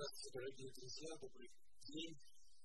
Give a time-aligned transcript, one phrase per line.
[0.00, 1.50] Здравствуйте, дорогие друзья, добрый
[1.92, 2.16] день.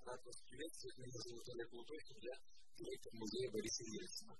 [0.07, 0.97] Рад вас приветствовать.
[1.03, 2.35] Меня зовут Олег Лутохин, я
[2.79, 4.35] директор музея Бориса Ельцина.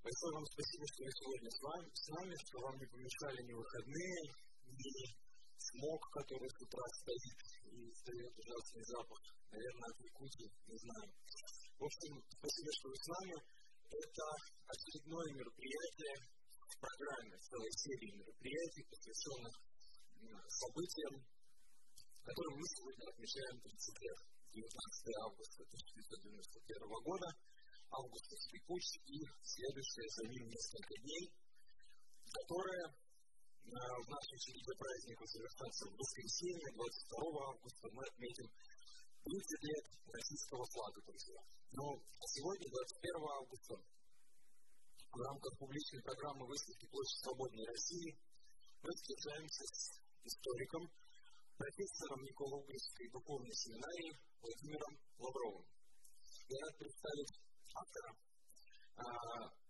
[0.00, 3.52] Большое вам спасибо, что вы сегодня с, вами, с нами, что вам не помешали ни
[3.52, 4.22] выходные,
[4.64, 4.96] ни
[5.60, 9.20] смог, который с утра стоит и издает ужасный запах.
[9.52, 11.08] Наверное, от Якутии, не знаю.
[11.12, 13.36] В общем, спасибо, что вы с нами.
[13.92, 14.24] Это
[14.72, 16.16] очередное мероприятие
[16.64, 19.52] в программе, целой серии мероприятий, посвященных
[20.48, 21.35] событиям,
[22.26, 24.18] которые мы сегодня отмечаем 30 лет.
[24.50, 24.66] 19
[25.22, 27.28] августа 1991 года,
[27.92, 31.24] августовский путь и следующие за ним несколько дней,
[32.26, 32.84] которые
[33.66, 38.48] в нашей череде праздников совершаться в воскресенье, 22 августа, мы отметим
[39.26, 41.40] 30 лет российского флага, друзья.
[41.76, 41.84] Но
[42.32, 48.18] сегодня, 21 августа, в рамках публичной программы выставки «Площадь свободной России»
[48.82, 50.90] мы встречаемся с историком,
[51.56, 55.66] профессором Николаевской духовной семинарии Владимиром Лавровым.
[56.48, 57.32] Я рад представить
[57.74, 58.10] автора.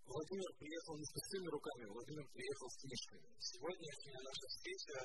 [0.06, 3.26] Владимир приехал не с пустыми руками, Владимир приехал с книжками.
[3.38, 4.98] Сегодняшняя наша встреча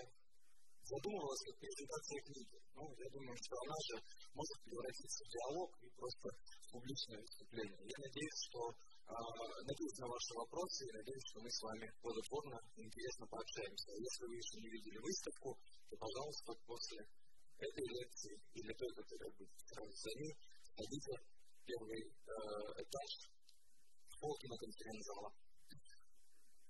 [0.86, 2.58] задумывалась как презентация книги.
[2.76, 3.96] Ну, я думаю, что она же
[4.34, 7.82] может превратиться в диалог и просто в публичное выступление.
[7.82, 9.14] Я надеюсь, что э,
[9.66, 13.90] надеюсь на ваши вопросы и надеюсь, что мы с вами плодотворно и интересно пообщаемся.
[13.98, 15.50] Если вы еще не видели выставку,
[15.98, 17.00] пожалуйста, после
[17.58, 20.36] этой лекции или той, которая будет сразу за ней,
[20.74, 21.12] сходите
[21.66, 23.12] первый э, этаж
[24.20, 25.34] полки на конференц-зала.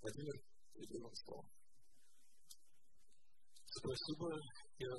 [0.02, 0.34] Владимир,
[0.74, 1.46] передаю вам слово.
[3.66, 4.40] Спасибо.
[4.80, 4.96] Я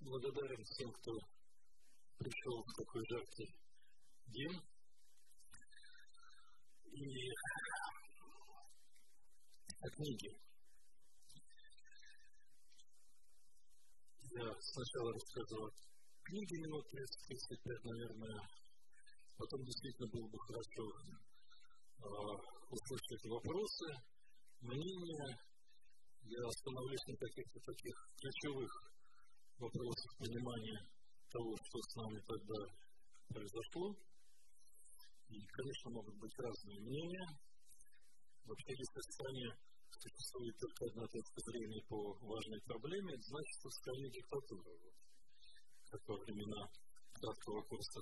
[0.00, 1.12] благодарен всем, кто
[2.18, 3.54] пришел в такой жаркий
[4.26, 4.60] день.
[6.90, 7.30] И
[9.80, 10.47] о книге.
[14.38, 15.66] Я сначала рассказывал
[16.22, 18.38] книги минут 30-35, наверное.
[19.36, 20.84] Потом действительно было бы хорошо
[21.98, 22.06] э,
[22.70, 23.86] услышать вопросы,
[24.60, 25.38] мнения,
[26.22, 28.70] я остановлюсь на каких-то таких ключевых
[29.58, 30.86] вопросах понимания
[31.34, 32.60] того, что с нами тогда
[33.34, 33.90] произошло.
[35.34, 37.26] И, конечно, могут быть разные мнения.
[38.46, 43.70] Вообще, если в стране существует только одна точка зрения по важной проблеме, это значит, что
[43.70, 44.72] стране диктатура.
[45.90, 46.68] Как во времена
[47.14, 48.00] краткого курса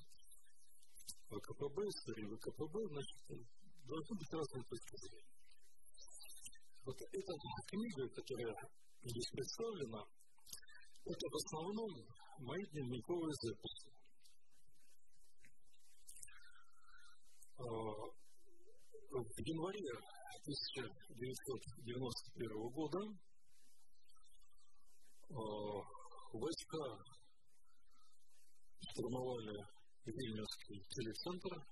[1.31, 3.19] ВКПБ, истории ВКПБ, значит,
[3.87, 5.37] должны быть разные точки зрения.
[6.85, 7.33] Вот эта
[7.67, 8.55] книга, которая
[9.03, 10.03] здесь представлена,
[11.05, 11.91] это в основном
[12.41, 13.91] мои дневниковые записи.
[19.09, 20.16] В январе
[20.47, 23.03] 1991 года
[26.33, 27.03] войска
[28.79, 29.59] штурмовали
[30.05, 31.67] Вильнюсский телецентр.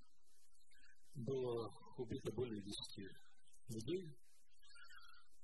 [1.15, 3.15] Было убито более 10
[3.69, 4.13] людей.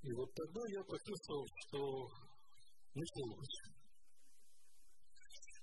[0.01, 2.09] И вот тогда я почувствовал, что
[2.93, 3.61] началось.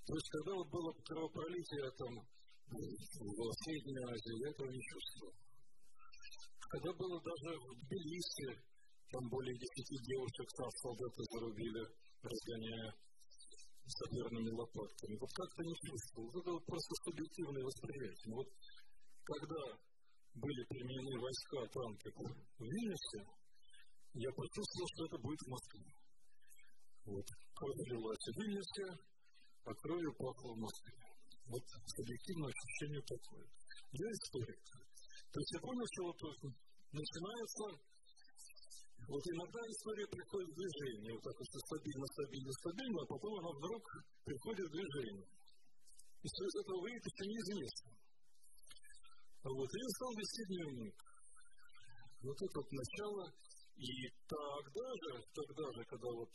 [0.06, 5.34] То есть, когда вот было кровопролитие там в Средней Азии, я этого не чувствовал.
[6.68, 8.60] Когда было даже в Тбилиси,
[9.10, 11.82] там более десяти девушек там солдаты зарубили,
[12.20, 12.92] разгоняя
[13.88, 15.16] саперными лопатками.
[15.16, 16.28] Вот как-то не чувствовал.
[16.28, 18.34] Вот это просто субъективное восприятие.
[18.36, 18.48] Вот
[19.24, 19.62] когда
[20.34, 23.20] были применены войска, танки в Вильнюсе,
[24.12, 25.88] я почувствовал, что это будет в Москве.
[27.08, 27.26] Вот.
[27.56, 28.86] Кровь лилась в Вильнюсе,
[29.64, 31.00] а кровью пахло в Москве.
[31.48, 31.64] Вот
[31.96, 33.46] субъективное ощущение такое.
[33.92, 34.87] Я историк.
[35.32, 36.20] То есть я понял, что вот
[36.92, 37.64] начинается
[39.08, 43.50] вот иногда история приходит в движение, вот так вот стабильно, стабильно, стабильно, а потом она
[43.56, 43.82] вдруг
[44.24, 45.28] приходит в движение.
[46.20, 47.90] И что из этого выйдет, еще неизвестно.
[49.48, 50.96] Вот, и я стал вести дневник.
[52.20, 53.24] Вот это вот начало
[53.78, 53.88] и
[54.26, 56.32] тогда же, тогда же, когда вот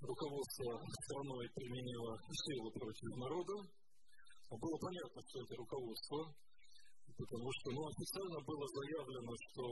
[0.00, 0.72] руководство
[1.04, 3.56] страной применило силу против народа,
[4.50, 6.34] было понятно, что это руководство,
[7.20, 9.64] потому что ну, официально было заявлено, что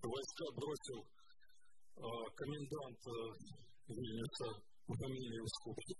[0.00, 2.02] войска бросил э,
[2.40, 3.12] комендант э,
[3.92, 4.48] Вильнюса
[4.86, 5.98] по фамилии Скупчик.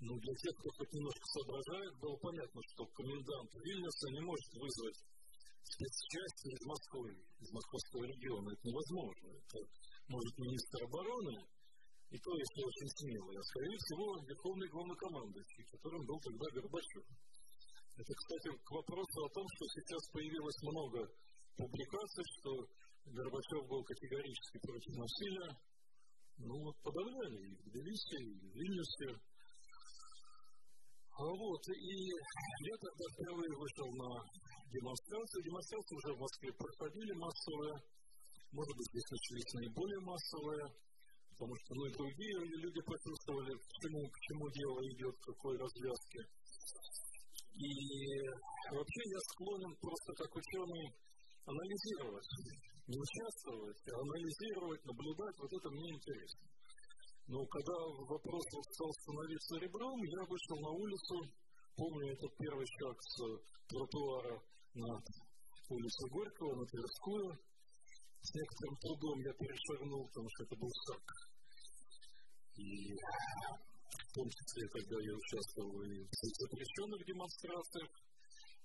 [0.00, 4.98] Но для тех, кто хоть немножко соображает, было понятно, что комендант Вильнюса не может вызвать
[5.62, 8.48] спецчасти из Москвы, из московского региона.
[8.50, 9.28] Это невозможно.
[9.38, 9.58] Это
[10.08, 11.36] может министр обороны,
[12.10, 17.04] и то, если очень смелый, а скорее всего верховный главнокомандующий, которым был тогда Горбачев.
[18.00, 21.04] Это, кстати, к вопросу о том, что сейчас появилось много
[21.52, 22.50] публикаций, что
[23.12, 25.52] Горбачев был категорически против насилия.
[26.40, 29.10] Ну, вот подавляли и в Тбилиси, и в Вильнюсе.
[31.12, 34.10] А вот, и я тогда впервые вышел на
[34.72, 35.44] демонстрацию.
[35.44, 37.74] Демонстрации уже в Москве проходили массовые.
[38.48, 40.64] Может быть, здесь начались наиболее массовые,
[41.36, 45.60] потому что ну, и другие люди почувствовали, к чему, к чему дело идет, к какой
[45.60, 46.20] развязке.
[47.60, 47.68] И
[48.72, 50.88] вообще я склонен просто как ученый
[51.44, 52.30] анализировать,
[52.88, 56.40] не участвовать, а анализировать, наблюдать, вот это мне интересно.
[57.28, 57.76] Но когда
[58.08, 61.14] вопрос стал становиться ребром, я вышел на улицу,
[61.76, 63.12] помню этот первый шаг с
[63.68, 64.40] тротуара
[64.74, 64.96] на
[65.68, 67.38] улицу Горького, на Тверскую.
[68.22, 71.04] С некоторым трудом я перешагнул, потому что это был шаг.
[72.56, 72.96] И
[74.10, 77.90] в том числе, когда я участвовал и в запрещенных демонстрациях,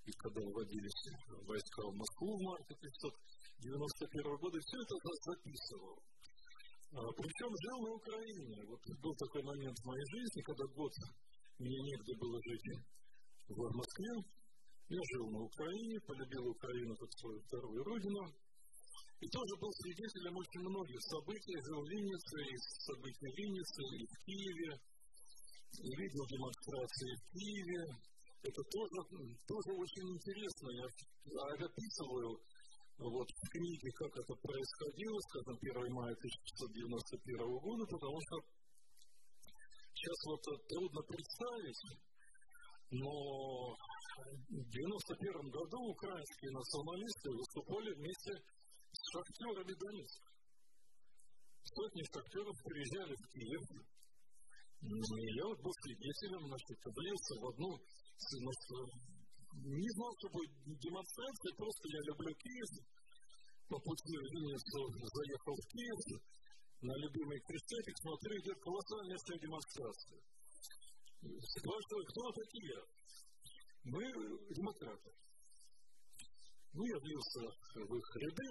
[0.02, 1.02] и когда вводились
[1.46, 5.96] войска в Москву в марте 1991 года, все это записывал.
[6.94, 8.56] А, причем жил на Украине.
[8.66, 10.92] Вот был такой момент в моей жизни, когда год
[11.58, 12.66] мне негде было жить
[13.46, 14.12] в Москве.
[14.88, 18.22] Я жил на Украине, полюбил Украину как свою вторую родину.
[19.18, 21.54] И тоже был свидетелем очень многих событий.
[21.66, 22.56] Жил в Виннице, и
[22.86, 24.95] событий в Виннице, и в Киеве.
[25.82, 27.84] Видел демонстрации в Киеве,
[28.42, 28.98] это тоже,
[29.46, 30.70] тоже очень интересно.
[30.72, 30.86] Я
[31.66, 32.40] описываю
[32.98, 38.36] вот, в книге, как это происходило, скажем, 1 мая 1991 года, потому что
[39.92, 41.82] сейчас вот трудно представить,
[42.90, 43.12] но
[44.16, 48.32] в 1991 году украинские националисты выступали вместе
[48.92, 50.30] с шахтерами Донецка.
[51.64, 53.64] Сотни шахтеров приезжали в Киев,
[54.82, 57.70] я вот был свидетелем, значит, влился в одну
[59.56, 62.70] не знал, что будет демонстрация, просто я люблю Киев.
[63.68, 66.00] По пути в Винницу заехал в Киев,
[66.82, 70.20] на любимый крестетик, смотрю, идет колоссальная вся демонстрация.
[71.24, 72.76] Спрашиваю, кто такие?
[73.84, 74.04] Мы
[74.54, 75.10] демократы.
[76.72, 77.42] Ну, я влился
[77.74, 78.48] в их ряды,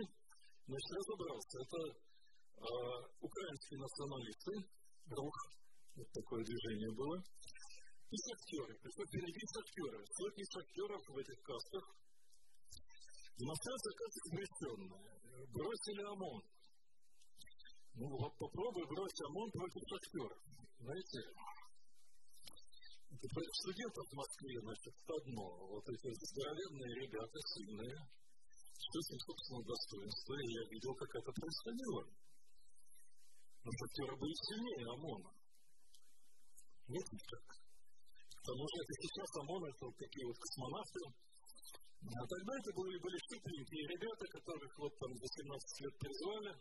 [0.66, 1.56] значит, разобрался.
[1.62, 2.70] Это э,
[3.22, 4.54] украинские националисты,
[5.12, 5.36] рух,
[5.96, 7.18] вот такое движение было
[8.12, 8.74] и шахтеры.
[8.84, 10.00] Причем впереди шахтеры.
[10.06, 11.86] Сотни шахтеров в этих касках.
[13.38, 15.16] Демонстрация каска запрещенная.
[15.52, 16.42] Бросили ОМОН.
[17.96, 20.40] Ну, вот попробуй бросить ОМОН против шахтеров.
[20.80, 21.20] Знаете,
[23.16, 25.48] студентов в Москве, значит, одно.
[25.72, 30.34] Вот эти здоровенные ребята, сильные, что с ним, собственно, достоинство.
[30.36, 32.04] И я видел, как это происходило.
[33.64, 35.45] Но шахтеры были сильнее ОМОНа.
[36.86, 37.46] Вот как.
[38.46, 41.02] Потому что это сейчас ОМОН, это вот такие вот космонавты.
[42.06, 46.52] А тогда это были, были шутленькие ребята, которых вот там до 17 лет призвали.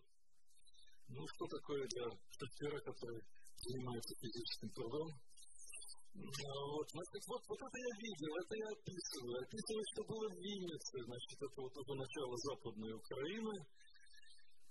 [1.13, 3.21] Ну, что такое для шахтера, который
[3.61, 5.09] занимается физическим трудом.
[5.13, 9.37] А, вот, значит, вот, вот это я видел, это я описываю.
[9.45, 13.55] Описываю, что было в Виннице, значит, это вот уже начало Западной Украины.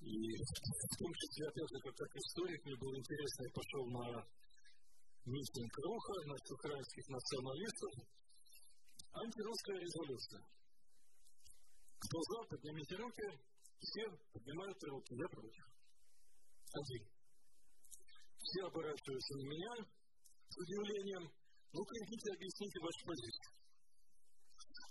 [0.02, 4.08] И в том числе, опять же, как историк, мне было интересно, я пошел на
[5.26, 7.92] митинг Руха, значит, украинских националистов,
[9.14, 10.42] антирусская резолюция.
[12.00, 13.28] Кто за, поднимите руки,
[13.80, 14.04] все
[14.34, 15.66] поднимают руки, я против.
[16.74, 17.04] Один.
[18.40, 19.74] Все оборачиваются на меня
[20.50, 21.32] с удивлением.
[21.72, 23.54] Ну-ка, идите, объясните вашу позицию.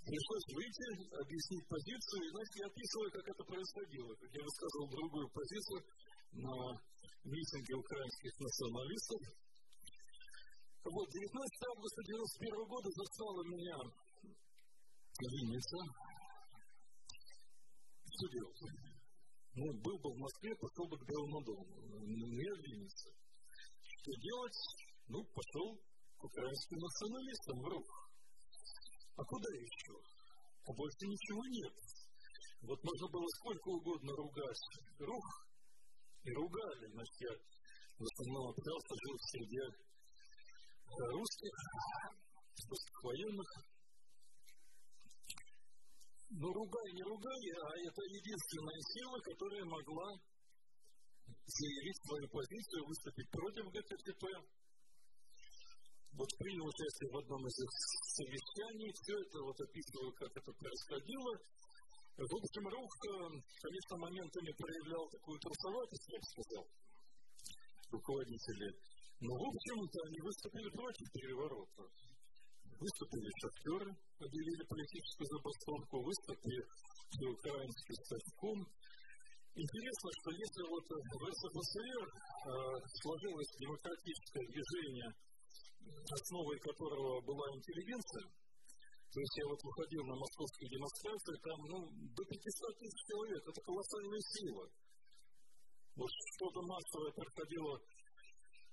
[0.03, 5.29] Пришлось выйти, объяснить позицию, и, значит, я описываю, как это происходило, как я высказывал другую
[5.31, 5.81] позицию
[6.33, 6.55] на
[7.23, 9.21] митинге украинских националистов,
[10.91, 13.77] вот, 19 августа 91 года застала меня
[15.21, 15.79] Винница.
[18.03, 18.59] Что делать?
[19.55, 21.65] Ну, был бы в Москве, пошел бы к Белому дому.
[21.65, 23.11] В Виннице.
[23.83, 24.59] Что делать?
[25.09, 25.79] Ну, пошел
[26.19, 28.11] к украинским националистам в рух.
[29.17, 29.95] А куда еще?
[30.67, 31.75] А больше ничего нет.
[32.63, 34.63] Вот можно было сколько угодно ругать
[34.99, 35.27] рух,
[36.25, 36.87] и ругали.
[36.91, 37.35] Значит, я
[37.99, 39.92] в основном общался, жил в среде
[40.99, 41.55] русских,
[42.69, 43.49] русских военных.
[46.33, 50.09] Но ругай, не ругай, а это единственная сила, которая могла
[51.47, 54.25] заявить свою позицию, выступить против ГКЧП.
[56.13, 57.57] Вот принял участие в одном из
[58.17, 61.33] совещаний, все это вот описываю, как это происходило.
[62.17, 66.65] В общем, Рух, конечно, моментами проявлял такую трусоватость, я бы сказал,
[67.91, 68.69] руководители
[69.23, 71.83] но, ну, в общем-то, они выступили против переворота.
[72.75, 76.61] Выступили шахтеры, объявили политическую забастовку, выступили
[77.31, 78.59] украинский совком.
[79.55, 82.51] Интересно, что если вот в СССР э,
[82.99, 85.11] сложилось демократическое движение,
[86.03, 91.79] основой которого была интеллигенция, то есть я вот выходил на московские демонстрации, там ну,
[92.11, 92.43] до 500
[92.75, 94.65] тысяч человек, это колоссальная сила.
[95.95, 97.79] Вот что-то массовое проходило,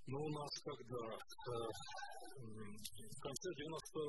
[0.10, 1.70] ну, у нас когда, э,
[2.39, 4.00] в конце 90,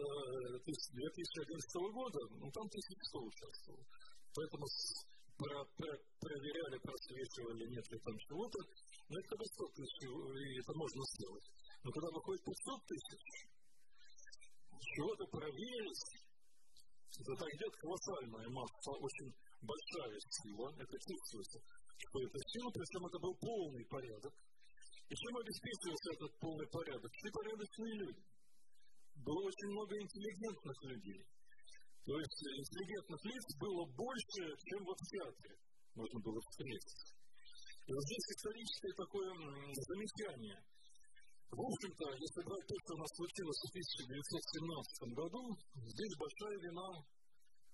[0.64, 3.85] 2011 года, ну, там тысячи кто участвовал.
[4.35, 4.64] Поэтому
[5.37, 8.59] про, про, проверяли, просвечивали, нет ли там чего-то.
[9.09, 11.47] Но это когда 100 тысяч, и это можно сделать.
[11.85, 13.23] Но когда выходит 500 тысяч,
[14.95, 16.04] чего-то проверить,
[17.21, 19.28] это идет колоссальная масса, очень
[19.61, 24.33] большая сила, это чувствуется, что это сила, причем это был полный порядок.
[25.11, 27.11] И чем обеспечивался этот полный порядок?
[27.11, 28.23] Все порядочные люди.
[29.26, 31.23] Было очень много интеллигентных людей.
[32.07, 35.52] То есть интеллигентных лиц было больше, чем в театре
[35.99, 37.02] можно было встретить.
[37.87, 39.31] И здесь историческое такое
[39.75, 40.59] замечание.
[41.50, 45.43] В общем-то, если брать то, что у нас случилось в 1917 году,
[45.90, 46.88] здесь большая вина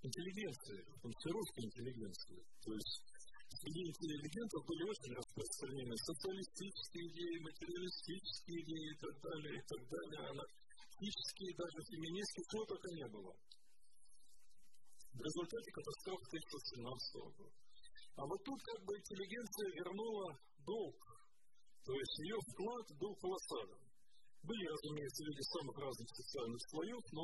[0.00, 2.40] интеллигенции, русской интеллигенции.
[2.64, 3.15] То есть
[3.50, 10.20] среди интеллигентов были очень распространены социалистические идеи, материалистические идеи и так далее, и так далее,
[10.30, 13.32] анархические, даже феминистские, чего только не было.
[15.14, 17.54] В результате катастрофы 1917 года.
[18.16, 20.28] А вот тут как бы интеллигенция вернула
[20.66, 21.16] долг
[21.86, 23.78] то есть ее вклад был колоссален.
[24.42, 27.22] Были, разумеется, люди самых разных социальных слоев, но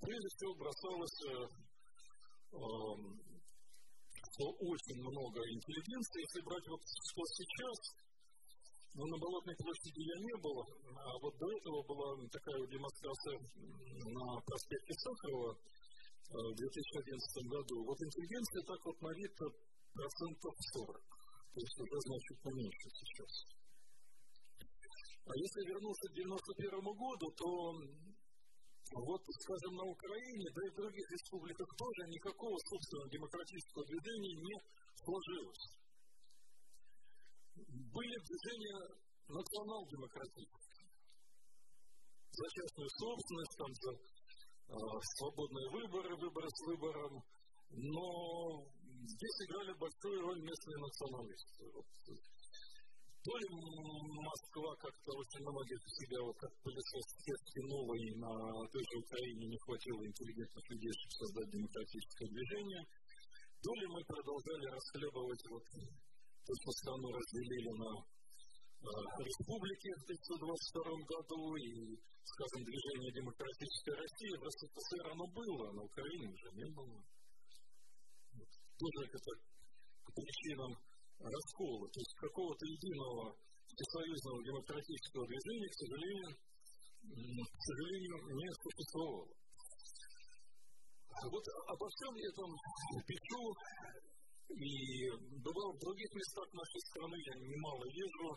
[0.00, 1.44] прежде всего бросалось, э,
[2.56, 3.35] э,
[4.36, 6.20] что очень много интеллигенции.
[6.20, 7.78] Если брать вот что сейчас,
[8.92, 14.24] ну, на Болотной площади я не был, а вот до этого была такая демонстрация на
[14.44, 17.74] проспекте Сахарова э, в 2011 году.
[17.88, 19.34] Вот интеллигенция так вот на вид
[19.96, 20.52] процентов
[20.84, 21.00] 40.
[21.56, 23.32] То есть уже значительно меньше сейчас.
[25.24, 27.48] А если вернуться к 91 году, то
[28.94, 34.56] вот, скажем, на Украине, да и в других республиках тоже никакого собственного демократического движения не
[35.02, 35.64] сложилось.
[37.90, 38.78] Были движения
[39.28, 40.86] национал-демократические.
[42.30, 47.24] За частную собственность, там, за э, свободные выборы, выборы с выбором.
[47.70, 48.06] Но
[48.86, 51.64] здесь играли большую роль местные националисты.
[51.74, 51.86] Вот,
[53.26, 53.46] то ли
[54.22, 58.30] Москва как-то очень многих себя вот как пылесос стянула, и на
[58.70, 62.82] той же Украине не хватило интеллигентных людей, чтобы создать демократическое движение,
[63.66, 70.86] то ли мы продолжали расхлебывать вот то, что страну разделили на э, республики в 1922
[71.10, 71.98] году, и,
[72.30, 76.94] скажем, движение демократической России в РСФСР оно было, а на Украине уже не было.
[78.38, 78.50] Вот.
[78.78, 80.70] Тоже это по причинам
[81.20, 86.30] раскола, то есть какого-то единого всесоюзного демократического движения, к сожалению,
[87.06, 89.28] к сожалению, не существовало.
[91.16, 92.50] Вот обо всем этом
[93.06, 93.42] пишу,
[94.52, 95.10] и
[95.42, 98.30] бывал в других местах нашей страны, я немало езжу,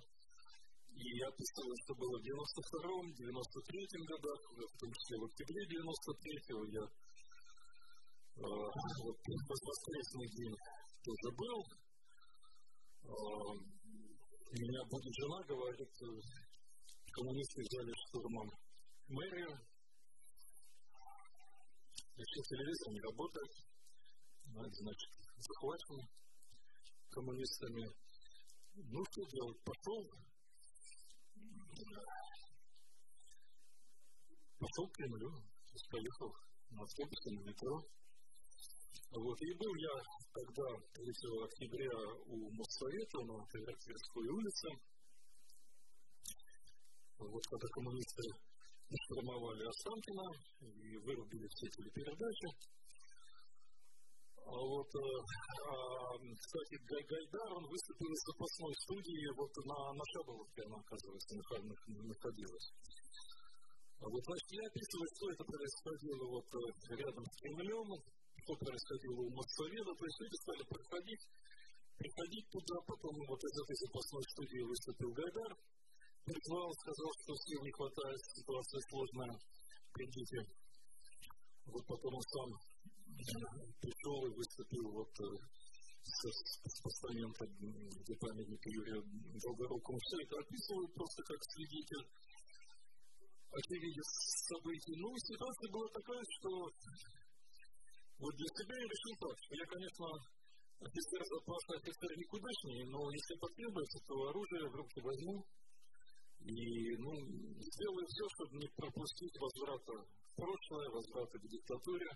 [0.95, 6.65] и я описывал, что было в 92-м, 93-м годах, в том числе в октябре 93-го
[6.65, 6.83] я
[8.35, 10.55] э, вот, в воскресный день
[11.03, 11.59] тоже был,
[14.69, 15.89] меня будет жена, говорит,
[17.11, 18.49] коммунисты взяли штурмом
[19.07, 19.57] мэрию,
[22.15, 23.51] еще телевизор не работает,
[24.45, 26.07] значит, захвачен
[27.09, 27.89] коммунистами.
[28.75, 29.63] Ну, что делать?
[29.63, 30.09] Пошел,
[34.59, 35.31] пошел к Кремлю,
[35.89, 36.35] поехал
[36.69, 37.81] на автобусе, на метро,
[39.11, 39.95] вот, и был я
[40.33, 41.09] тогда, 3
[41.41, 41.97] октября,
[42.29, 44.67] у Моссовета на Тверской улице.
[47.17, 48.23] Вот когда коммунисты
[48.89, 50.27] штурмовали Останкино
[50.61, 52.49] и вырубили все телепередачи.
[54.45, 55.01] А вот, э,
[55.69, 61.37] а, кстати, Гайдар, он выступил из запасной студии вот на, на Шаболовке, она, оказывается,
[61.85, 62.67] находилась.
[63.99, 67.89] А вот, значит, я описываю, что это происходило вот э, рядом с Кремлем,
[68.43, 71.23] что происходило у Моссовета, то есть люди стали приходить,
[71.97, 75.51] приходить туда, потом вот из этой запасной студии выступил Гайдар,
[76.23, 79.35] призвал, сказал, что сил не хватает, ситуация сложная,
[79.93, 80.39] придите.
[81.65, 82.49] Вот потом он сам
[83.81, 85.27] пришел и выступил вот э,
[86.01, 89.01] с, постамента, где памятник Юрия
[89.43, 89.99] Долгорукому.
[89.99, 92.05] Все это описывают просто как свидетель
[93.51, 94.09] очевидец
[94.49, 94.95] событий.
[94.97, 96.49] Ну, ситуация была такая, что
[98.39, 100.07] для себя я решил так, что я, конечно,
[100.79, 105.43] офицер запаса офицер никудышний, но если потребуется, то оружие в руки возьму
[106.39, 107.11] и ну,
[107.59, 112.09] сделаю все, чтобы не пропустить возврата в прошлое, возврата к диктатуре.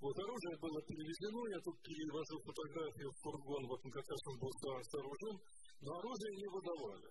[0.00, 4.36] Вот оружие было перевезено, я тут перевожу фотографию в фургон, вот он как раз он
[4.40, 5.36] был сооружен,
[5.84, 7.10] но оружие не выдавали.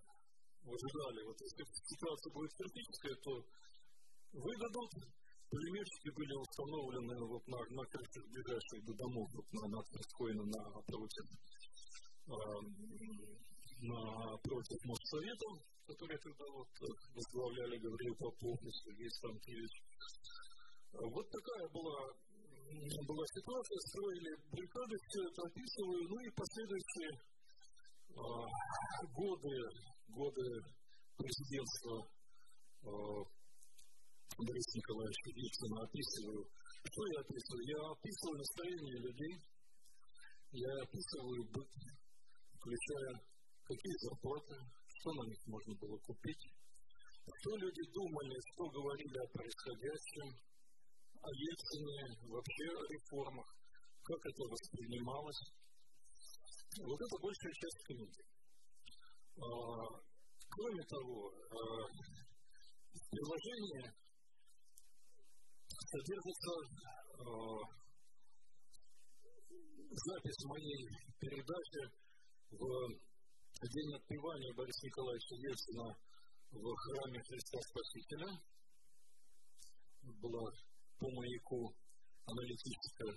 [0.66, 3.32] Вот ждали, вот если ситуация будет критическая, то
[4.42, 4.92] выдадут,
[5.50, 10.44] Пулеметчики были установлены вот на, на крышах ближайших до домов, вот на, на Тверской, на,
[10.44, 11.26] напротив,
[12.28, 12.68] э,
[13.80, 15.48] напротив Моссовета,
[15.88, 16.68] который тогда вот
[17.16, 19.74] возглавляли Гавриил Попов и Сергей Станкевич.
[20.92, 22.12] Вот такая была,
[23.08, 27.12] была ситуация, строили бригады, все это описываю, ну и последующие
[28.12, 28.24] э,
[29.16, 29.56] годы,
[30.12, 30.44] годы
[31.16, 32.04] президентства
[32.84, 33.37] э,
[34.38, 36.46] Бориса Николаевича Ельцина описываю.
[36.86, 37.64] Что я описываю?
[37.66, 39.34] Я описываю настроение людей,
[40.52, 41.72] я описываю быт,
[42.54, 43.14] включая
[43.66, 46.44] какие зарплаты, что на них можно было купить,
[47.26, 50.30] что люди думали, что говорили о происходящем,
[51.18, 53.48] о Ельцине, вообще о реформах,
[54.06, 55.42] как это воспринималось.
[56.78, 58.22] Вот это большая часть книги.
[59.34, 59.98] А,
[60.46, 61.90] кроме того, а,
[62.94, 64.07] в приложении
[65.88, 67.24] содержится э,
[69.92, 70.84] запись моей
[71.20, 71.82] передачи
[72.52, 75.96] в день отпевания Бориса Николаевича Ельцина
[76.52, 78.30] в храме Христа Спасителя.
[80.04, 80.52] Была
[81.00, 81.74] по маяку
[82.26, 83.16] аналитическая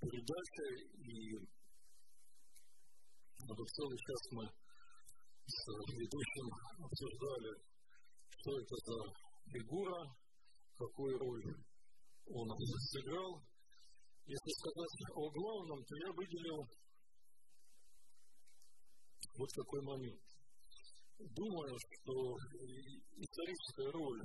[0.00, 0.64] передача,
[0.98, 1.34] и
[3.46, 4.44] вот целый час мы
[5.46, 7.52] с ведущим обсуждали,
[8.30, 8.98] что это за
[9.52, 10.16] фигура,
[10.76, 11.54] какую роль
[12.26, 13.42] он сыграл.
[14.26, 16.64] Если сказать о главном, то я выделил
[19.36, 20.20] вот такой момент.
[21.18, 22.12] Думаю, что
[23.16, 24.22] историческая роль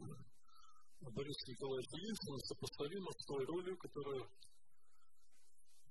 [1.01, 4.23] Бориса Николаевича Ельцина сопоставима с той ролью, которую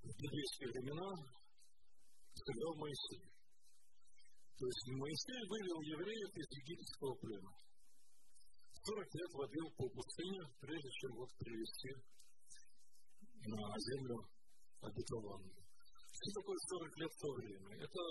[0.03, 1.09] в библейские времена
[2.33, 3.25] сыграл Моисей.
[4.57, 7.68] То есть Моисей вывел евреев из египетского плена.
[8.83, 11.91] 40 лет водил по пустыне, прежде чем вот привести
[13.45, 14.17] на землю
[14.81, 15.59] обетованную.
[16.09, 17.69] Что такое 40 лет в то время?
[17.83, 18.01] Это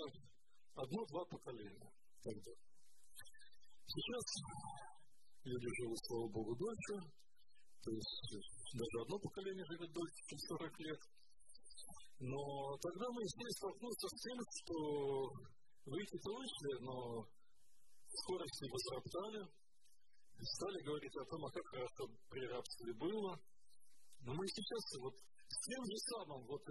[0.75, 1.91] одно-два поколения
[2.23, 2.51] тогда.
[3.85, 4.25] Сейчас
[5.43, 6.95] люди живут, слава Богу, дольше,
[7.81, 8.21] то есть
[8.73, 11.01] даже одно поколение живет дольше, чем 40 лет.
[12.19, 14.75] Но тогда мы здесь столкнулся с тем, что
[15.85, 17.25] выйти-то вышли, но
[18.09, 19.41] скорости возроптали,
[20.45, 23.31] стали говорить о том, а как хорошо при рабстве было.
[24.21, 26.63] Но мы сейчас вот с тем же самым, вот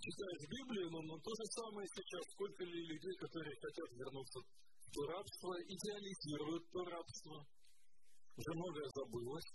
[0.00, 4.86] читаешь Библию, но, но то же самое сейчас, сколько ли людей, которые хотят вернуться в
[4.92, 7.36] то рабство, идеализируют то рабство,
[8.36, 9.48] уже многое забылось.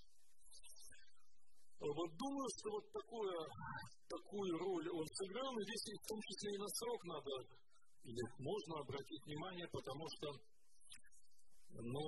[1.80, 3.36] Вот думаю, что вот такое,
[4.10, 7.34] такую роль он сыграл, и здесь в том числе и на срок надо,
[8.04, 10.28] или можно обратить внимание, потому что,
[11.72, 12.04] ну,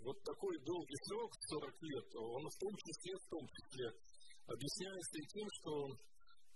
[0.00, 3.86] вот такой долгий срок, 40 лет, он в том числе, в том числе,
[4.46, 5.70] объясняется и тем, что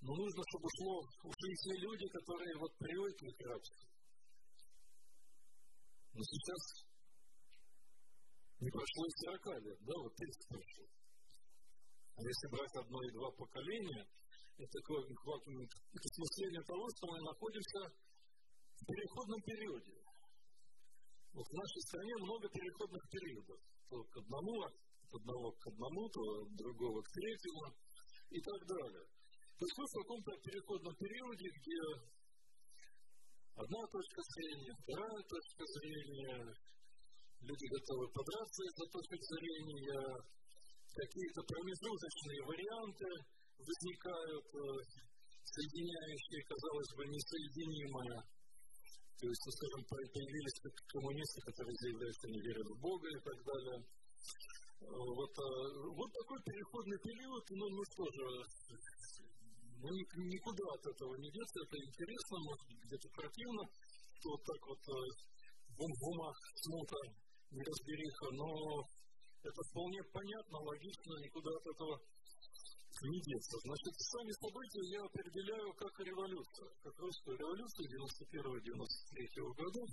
[0.03, 3.87] ну, нужно, чтобы шло, ушли все люди, которые вот привыкли к рабству.
[6.15, 6.63] Но сейчас
[8.59, 10.85] не прошло и 40 лет, да, вот 30 прошло.
[12.15, 14.05] А если брать одно и два поколения,
[14.59, 20.02] это, это смысление того, что мы находимся в переходном периоде.
[21.33, 23.59] Вот в нашей стране много переходных периодов.
[23.89, 24.75] То к одному, от
[25.17, 27.67] одного к одному, то от другого к третьему
[28.31, 29.05] и так далее.
[29.57, 31.81] То есть мы в каком-то переходном периоде, где
[33.57, 36.41] одна точка зрения, вторая точка зрения,
[37.41, 40.05] люди готовы подраться из-за точки зрения,
[40.93, 43.09] какие-то промежуточные варианты
[43.57, 44.61] возникают, э,
[45.45, 48.19] соединяющие, казалось бы, несоединимое.
[49.23, 50.59] То есть, скажем, появились
[50.91, 53.79] коммунисты, которые заявляют, что не верят в Бога и так далее.
[54.83, 55.35] Вот,
[55.95, 58.27] вот такой переходный период, ну, ну что же,
[59.79, 63.63] ну, никуда от этого не деться, это интересно, может быть, где-то противно,
[64.19, 64.83] что вот так вот
[65.71, 66.99] в умах смута,
[67.55, 68.51] неразбериха, но
[69.39, 71.95] это вполне понятно, логично, никуда от этого
[73.09, 73.57] не деться.
[73.65, 79.89] Значит, сами события я определяю как революция, как русскую революцию 91-93 годов.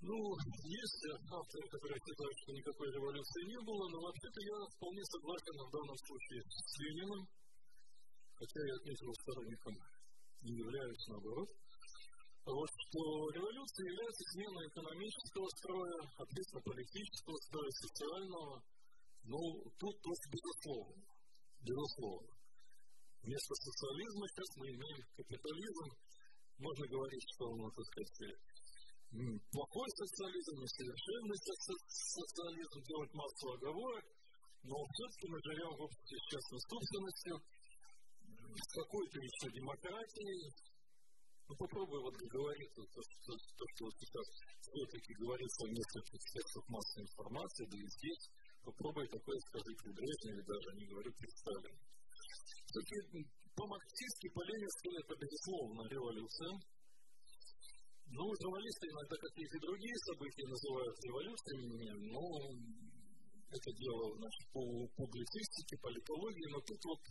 [0.00, 0.14] Ну,
[0.62, 5.70] есть авторы, которые считают, что никакой революции не было, но вообще-то я вполне согласен в
[5.74, 7.22] данном случае с Лениным,
[8.38, 9.74] хотя я отметил сторонником
[10.42, 11.48] не являюсь, наоборот,
[12.46, 18.62] вот что революция является сменой экономического строя, общественно-политического строя, социального.
[19.28, 19.38] Ну,
[19.76, 21.04] тут тоже безусловно.
[21.60, 22.32] Безусловно.
[23.20, 25.86] Вместо социализма сейчас мы имеем капитализм.
[26.56, 28.40] Можно говорить, что он, так сказать,
[29.52, 34.04] плохой социализм, несовершенный социализм, делать массу оговорок,
[34.64, 37.34] но все-таки мы живем в обществе с частной собственностью,
[38.58, 40.40] с какой-то еще демократией.
[41.48, 44.26] Ну, попробуй вот говорить то, то, что, то, что сейчас
[44.60, 48.24] все-таки говорится в нескольких средствах массовой информации, да и здесь,
[48.68, 51.80] попробуй такое сказать Брежневе даже, не говорю при Сталине.
[53.56, 56.52] По-марксистски, по-ленински это, безусловно, революция.
[58.08, 62.24] Ну, журналисты иногда какие-то другие события называют революциями, но
[63.48, 64.62] это дело значит, по
[64.96, 67.02] публицистике, политологии, но тут вот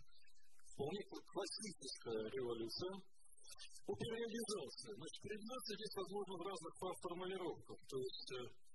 [0.74, 2.94] вполне классическая революция
[3.86, 4.94] по периодизации.
[4.94, 7.78] Значит, периодизация здесь возможна в разных формулировках.
[7.90, 8.67] То есть э,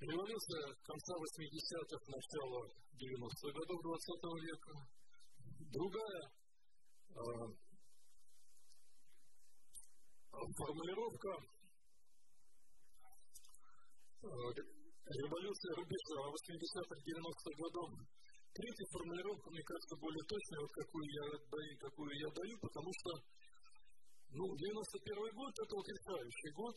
[0.00, 2.60] революция конца 80-х, начала
[3.00, 4.72] 90-х годов 20 века.
[5.72, 6.22] Другая
[7.10, 7.20] э,
[10.56, 11.32] формулировка
[14.22, 14.28] э,
[15.16, 17.90] революция рубежа 80-х, 90-х годов.
[18.52, 23.10] Третья формулировка, мне кажется, более точная, вот какую я даю, какую я даю, потому что
[24.32, 25.86] ну, 91 год это вот
[26.56, 26.76] год.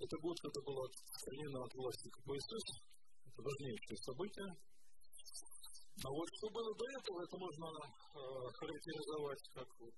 [0.00, 2.66] Это год, когда была отстранена от власти КПСС.
[3.28, 4.48] Это важнейшее событие.
[6.00, 8.18] А вот что было до этого, это можно э,
[8.56, 9.92] характеризовать как вот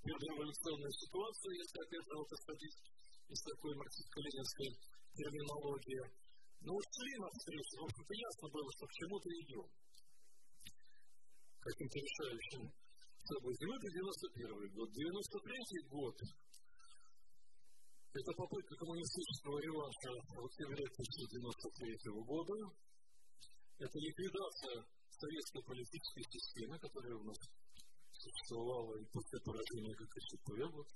[0.00, 2.76] предреволюционная ситуация, если опять же вот исходить
[3.28, 4.70] из такой марксистско-ленинской
[5.12, 6.02] терминологии.
[6.64, 9.66] Но вот шли навстречу, в общем-то ясно было, что к чему-то идем.
[11.60, 12.62] Каким-то решающим
[13.28, 13.70] событием.
[13.76, 14.88] Это 91 год.
[14.88, 16.16] 93 год
[18.16, 22.56] это попытка коммунистического реванша в октябре 1993 года.
[23.76, 24.76] Это ликвидация
[25.12, 27.36] советской политической системы, которая у нас
[28.12, 30.88] существовала и после поражения ГКЧП вот,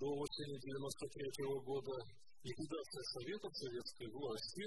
[0.00, 1.94] до осени 93 года,
[2.42, 4.64] ликвидация Советов, советской власти.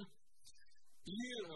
[1.06, 1.56] И э,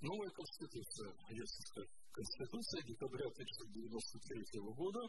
[0.00, 5.00] новая Конституция, сказать, Конституция декабря 1993 года,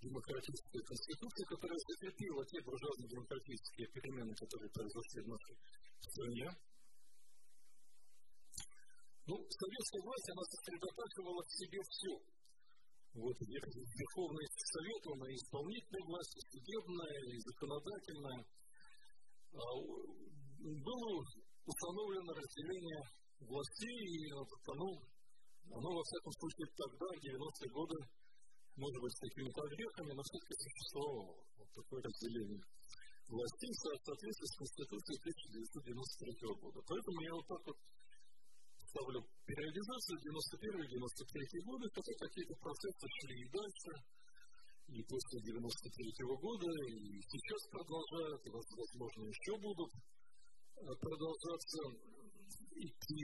[0.00, 5.56] демократическая конституция, которая закрепила те буржуазно-демократические перемены, которые произошли в нашей
[6.00, 6.48] стране,
[9.26, 12.12] ну, советская власть, она сосредотачивала в себе все.
[13.16, 18.40] Вот Верховный Совет, он и исполнительная власть, и судебная, и законодательная.
[19.50, 19.66] А,
[20.62, 21.10] было
[21.66, 23.02] установлено разделение
[23.40, 24.88] властей, и оно,
[25.74, 27.96] оно, во всяком случае, тогда, в 90-е годы,
[28.76, 32.62] может быть, с какими-то огрехами, но все-таки существовало вот такое разделение
[33.28, 36.78] властей в соответствии с Конституцией 1993 года.
[36.86, 37.78] Поэтому я вот так вот
[38.96, 43.92] ставлю периодизацию 91-93 годы, хотя какие-то процессы шли и дальше,
[44.88, 51.80] и после 93 года, и сейчас продолжают, и, возможно, еще будут э, продолжаться
[52.76, 53.22] идти.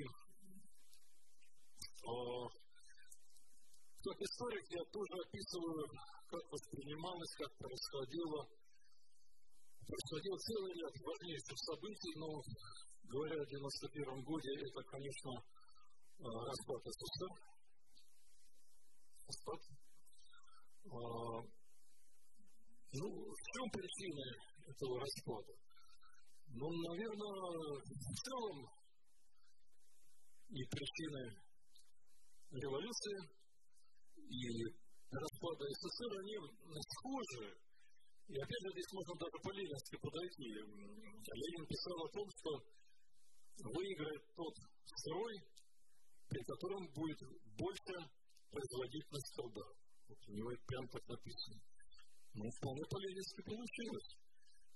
[4.03, 5.87] Как историк я тоже описываю,
[6.27, 8.41] как воспринималось, как происходило.
[9.87, 12.29] Происходил целый ряд важнейших событий, но
[13.07, 15.31] говоря о 91 году, это, конечно,
[16.23, 17.33] Э, распад СССР.
[19.27, 19.61] Распад.
[20.87, 21.43] А,
[22.93, 24.23] ну, в чем причина
[24.71, 25.53] этого распада?
[26.47, 28.57] Ну, наверное, в целом
[30.51, 31.23] и причины
[32.53, 33.19] революции,
[34.33, 34.65] и
[35.13, 37.49] распада СССР, они схожи.
[38.29, 40.49] И опять же, здесь можно даже по-ленински подойти.
[40.49, 42.51] Ленин писал о том, что
[43.77, 44.55] выиграет тот
[44.97, 45.35] строй,
[46.29, 47.21] при котором будет
[47.61, 47.95] больше
[48.49, 49.67] производительность труда.
[50.09, 51.61] Вот у него это прям так написано.
[52.33, 54.11] Ну, вполне по-ленински получилось.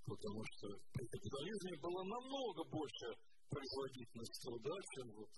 [0.05, 3.09] Потому что при капитализме было намного больше
[3.49, 5.33] производительность труда, чем вот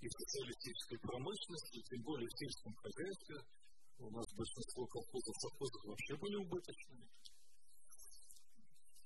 [0.00, 3.36] и в социалистической промышленности, тем более в сельском хозяйстве.
[3.98, 7.08] У нас большинство колхозов, совхозов вообще были убыточными.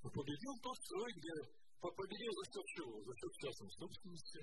[0.03, 1.33] Но победил тот строй, где
[1.81, 2.95] победил за счет чего?
[3.01, 4.41] За счет частной собственности,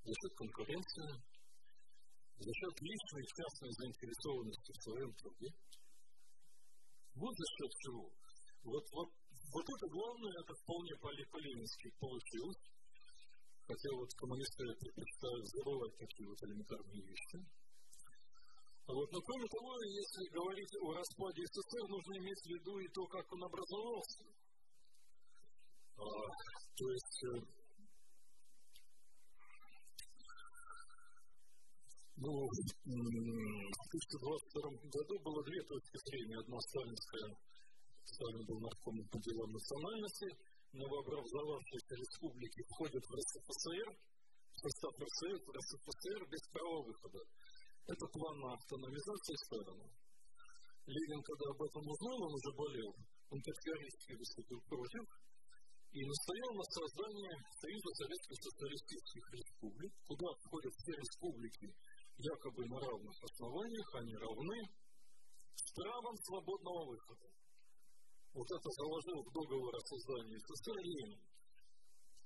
[0.00, 1.12] за счет конкуренции,
[2.40, 5.50] за счет личной и частной заинтересованности в своем труде.
[7.20, 8.08] Вот за счет чего.
[8.64, 9.08] Вот, вот,
[9.52, 12.60] вот это главное, это вполне по-ленински получилось.
[13.70, 17.38] Хотя вот коммунисты предпочитают забывать такие вот элементарные вещи.
[17.38, 22.88] А вот, но кроме того, если говорить о распаде СССР, нужно иметь в виду и
[22.88, 24.26] то, как он образовался.
[25.94, 27.38] А, то есть э,
[32.16, 32.54] ну, в
[33.86, 36.42] 1922 году было две точки зрения.
[36.42, 37.38] Одна сталинская,
[38.02, 40.26] Сталин был наркомом по делам национальности,
[40.72, 47.20] новообразовавшиеся республики входят в РСФСР, в состав РСФСР, РСФСР без права выхода.
[47.90, 49.86] Это план на автономизацию Сталина.
[50.86, 52.92] Ленин, когда об этом узнал, он уже болел,
[53.30, 55.04] он категорически выступил против
[55.90, 61.66] и настоял на создании Союза Советских Социалистических Республик, куда входят все республики
[62.18, 64.58] якобы на равных основаниях, они равны
[65.54, 67.39] с правом свободного выхода.
[68.32, 70.78] Вот это заложил в договор о создании СССР.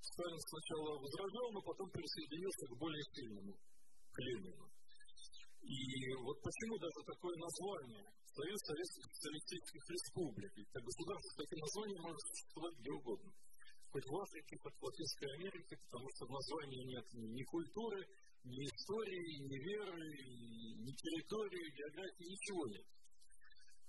[0.05, 3.53] Сталин сначала возражал, но потом присоединился к более сильному,
[4.13, 4.69] к Ленину.
[5.65, 8.05] И вот почему даже такое название
[8.37, 10.51] Союз Советских Социалистических Республик.
[10.55, 13.31] Ведь государство с таким названием может существовать где угодно.
[13.89, 18.01] Хоть в Африке, хоть в Латинской Америке, потому что в названии нет ни культуры,
[18.43, 20.05] ни истории, ни веры,
[20.85, 22.85] ни территории, географии, ничего нет.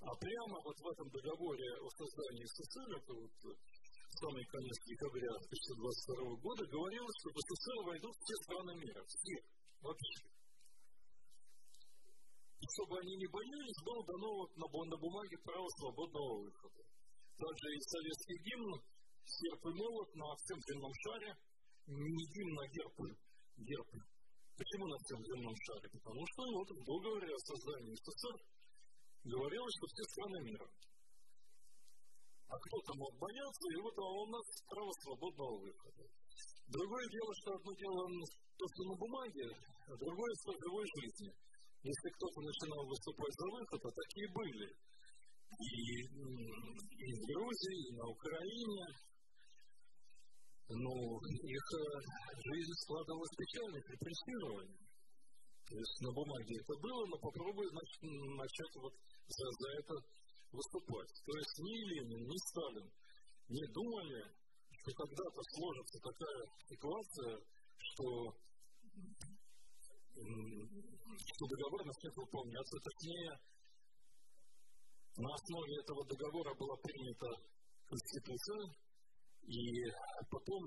[0.01, 3.33] А прямо вот в этом договоре о создании СССР, это вот
[4.21, 9.37] самый конец декабря 1922 года, говорилось, что в СССР войдут все страны мира, все,
[9.81, 10.37] вообще.
[12.61, 16.83] И чтобы они не боялись, было дано вот на, на бумаге право свободного выхода.
[17.37, 18.81] Также и советский гимн
[19.25, 21.37] «Серп и молот» на всем земном шаре,
[21.87, 22.97] не гимн, а герб,
[23.59, 23.89] герб.
[24.57, 25.89] Почему на всем земном шаре?
[25.93, 28.37] Потому что вот в договоре о создании СССР
[29.27, 30.69] говорилось, что все страны мира.
[32.47, 36.05] А кто-то мог бояться, и вот а у нас право свободного выхода.
[36.69, 38.01] Другое дело, что одно дело
[38.57, 39.47] то, что на бумаге,
[39.87, 41.31] а другое в живой жизни.
[41.83, 44.67] Если кто-то начинал выступать за выход, а такие были.
[45.57, 48.87] И, и в Грузии, и на Украине.
[50.67, 50.91] Но
[51.23, 51.83] их э,
[52.43, 54.87] жизнь складывалась печально, репрессирование.
[55.67, 58.95] То есть на бумаге это было, но попробуй значит, начать вот
[59.29, 59.95] за, за это
[60.53, 61.11] выступать.
[61.27, 62.89] То есть ни Ленин, ни Сталин
[63.49, 64.23] не думали,
[64.71, 67.33] что когда-то сложится такая ситуация,
[67.79, 68.07] что,
[70.15, 72.77] что договор начнет выполняться.
[72.79, 73.31] Точнее,
[75.17, 77.29] на основе этого договора была принята
[77.87, 78.63] Конституция,
[79.47, 79.85] и
[80.31, 80.63] потом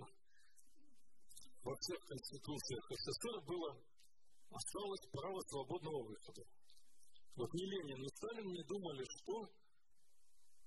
[1.64, 3.76] во всех конституциях СССР было
[4.50, 6.59] осталось право свободного выхода.
[7.36, 9.34] Вот ни Ленин, ни Сталин не думали, что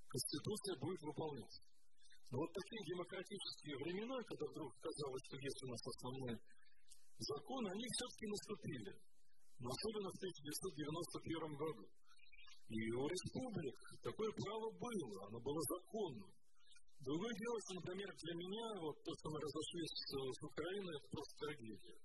[0.08, 1.62] Конституция будет выполняться.
[2.32, 6.36] Но вот такие демократические времена, когда вдруг казалось, что есть у нас основной
[7.18, 8.92] закон, они все-таки наступили.
[9.60, 11.84] Но особенно в 1991 году.
[12.72, 16.30] И у республик такое право было, оно было законным.
[17.04, 21.08] Другое дело, что, например, для меня, вот то, что мы разошлись с, с Украиной, это
[21.10, 21.98] просто трагедия.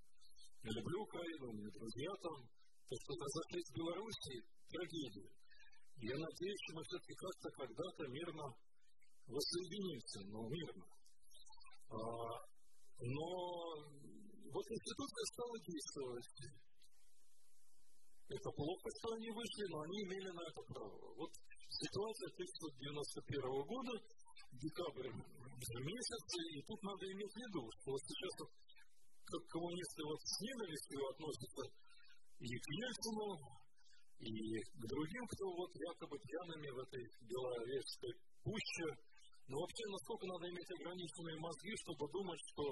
[0.64, 2.38] Я люблю Украину, у меня друзья там.
[2.88, 4.34] То, что разошлись в Беларуси,
[4.72, 5.30] трагедия.
[6.00, 8.48] Я надеюсь, что мы все-таки как-то когда-то мирно
[9.28, 10.86] воссоединимся, но мирно.
[11.92, 11.98] А,
[13.04, 13.28] но
[14.56, 16.32] вот институция стала действовать.
[18.30, 21.16] Это плохо, что они вышли, но они имели на это право.
[21.16, 21.32] Вот
[21.68, 23.94] ситуация 1991 года,
[24.64, 26.24] декабрь месяц,
[26.56, 28.34] и тут надо иметь в виду, что вот сейчас
[29.28, 31.64] как коммунисты вот с ненавистью относятся
[32.40, 33.58] и к Ельцину,
[34.20, 34.30] и
[34.62, 38.88] к другим, кто вот якобы пьяными в этой белорусской пуще.
[39.48, 42.64] Но вообще, насколько надо иметь ограниченные мозги, чтобы думать, что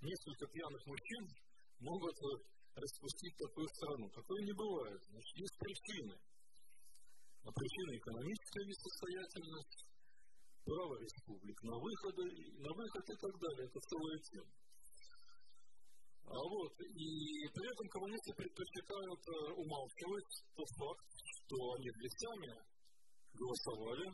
[0.00, 1.22] несколько пьяных мужчин
[1.80, 2.16] могут
[2.74, 4.08] распустить такую страну.
[4.10, 5.00] Такое не бывает.
[5.10, 6.14] Значит, есть причины.
[7.42, 9.86] А причина экономическая несостоятельность,
[10.64, 12.14] право республик на выход,
[12.60, 13.64] на выход и так далее.
[13.66, 14.52] Это целая тема.
[16.28, 22.52] А вот, и при этом коммунисты предпочитают э, умалчивать тот факт, что они сами
[23.32, 24.06] голосовали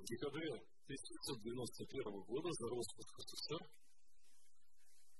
[0.00, 0.48] в декабре
[0.88, 3.62] 1991 года за распуск СССР,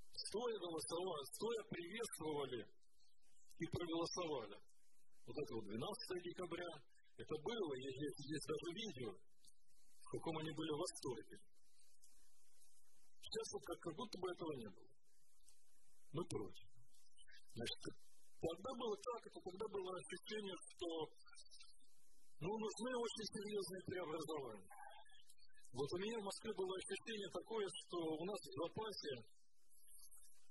[0.09, 2.61] стоя голосовали, стоя приветствовали
[3.61, 4.57] и проголосовали.
[5.29, 6.71] Вот это вот 12 декабря,
[7.13, 11.37] это было, есть, есть даже видео, в каком они были в восторге.
[13.21, 14.90] Сейчас вот как, как будто бы этого не было
[16.13, 16.67] мы против.
[17.55, 17.79] Значит,
[18.39, 20.87] тогда было так, это тогда было ощущение, что
[22.39, 24.71] ну, нужны очень серьезные преобразования.
[25.71, 29.13] Вот у меня в Москве было ощущение такое, что у нас в запасе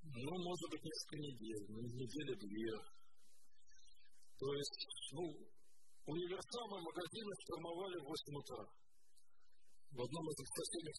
[0.02, 2.72] ну, может быть, несколько недель, ну, недели две.
[4.38, 4.80] То есть,
[5.12, 5.22] ну,
[6.06, 8.64] универсамы магазины штурмовали в 8 утра.
[9.92, 10.94] В одном из соседних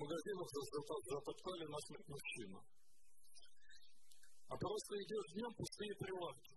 [0.00, 2.62] магазинов затоптали насмерть мужчину.
[4.48, 6.54] А просто идешь днем пустые прилавки.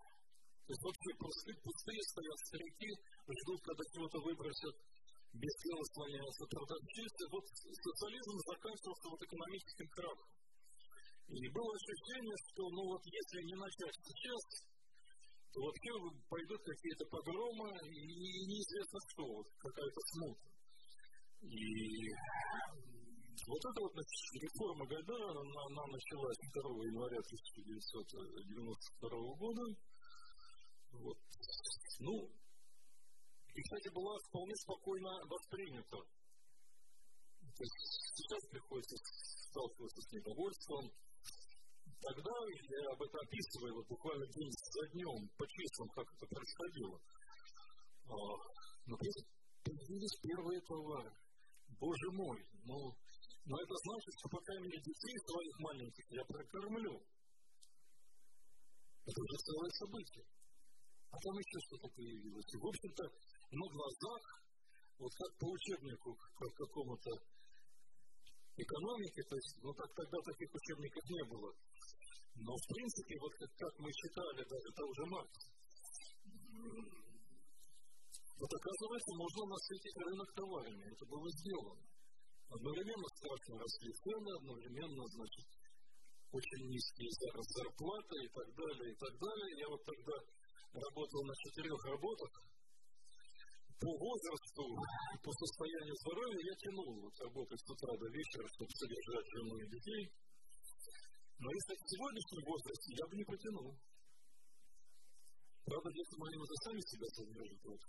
[0.66, 2.90] То есть вообще пустые, пустые стоят старики,
[3.26, 4.76] ждут, когда чего-то выбросят,
[5.34, 7.22] без дела слоняются продавщицы.
[7.34, 10.30] Вот социализм заканчивался вот экономическим крахом.
[11.30, 14.44] И было ощущение, что ну вот если не начать сейчас,
[15.54, 15.90] то вообще
[16.30, 20.50] пойдут какие-то погромы и неизвестно что, вот какая-то смута.
[21.42, 22.14] И
[23.50, 29.10] вот эта вот реформа Гайдара, она, она началась 2 января 1992
[29.42, 29.66] года.
[30.92, 31.18] Вот.
[32.00, 32.30] Ну,
[33.56, 35.98] и, кстати, была вполне спокойно воспринята.
[35.98, 37.78] То есть
[38.14, 38.96] сейчас приходится
[39.50, 40.94] сталкиваться с недовольством.
[42.00, 47.02] Тогда я об этом описываю вот буквально день за днем, по числам, как это происходило.
[48.06, 48.14] А,
[48.86, 48.96] но
[49.66, 51.12] появились первые товары.
[51.80, 52.96] Боже мой, ну,
[53.46, 56.96] но это значит, что, по крайней мере, детей своих маленьких я прокормлю.
[59.06, 60.26] Это уже целое событие.
[61.10, 62.50] А там еще что-то появилось.
[62.54, 63.04] И, в общем-то,
[63.52, 64.24] на глазах,
[65.00, 67.12] вот как по учебнику, как какому-то
[68.56, 71.50] экономики, то есть, ну так тогда таких учебников не было.
[72.36, 75.42] Но в принципе, вот как, как мы считали, даже того же Маркс,
[78.40, 80.84] вот оказывается, можно насытить рынок товарами.
[80.94, 81.89] Это было сделано.
[82.50, 85.46] Одновременно страшно росли цены, одновременно, значит,
[86.34, 89.50] очень низкие зарплаты и так далее, и так далее.
[89.60, 90.16] Я вот тогда
[90.74, 92.32] работал на четырех работах,
[93.80, 94.66] по возрасту,
[95.24, 99.66] по состоянию здоровья я тянул вот, работать с утра до вечера, чтобы содержать жену и
[99.72, 100.04] детей.
[101.40, 103.72] Но если в сегодняшнем возрасте, я бы не потянул.
[105.64, 107.80] Правда, дети мои уже сами себя содержат.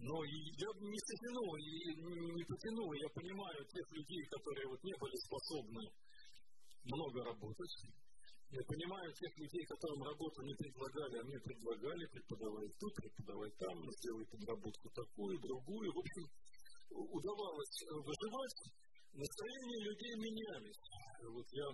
[0.00, 2.92] Но и я бы не и не, потянул.
[2.92, 5.82] Я понимаю тех людей, которые вот не были способны
[6.84, 7.76] много работать,
[8.50, 13.76] я понимаю тех людей, которым работу не предлагали, а мне предлагали, преподавай тут, преподавай там,
[14.00, 15.92] сделай подработку такую, другую.
[15.92, 16.24] В общем,
[16.90, 18.58] удавалось выживать.
[19.12, 20.80] Настроения людей менялись.
[21.30, 21.66] Вот я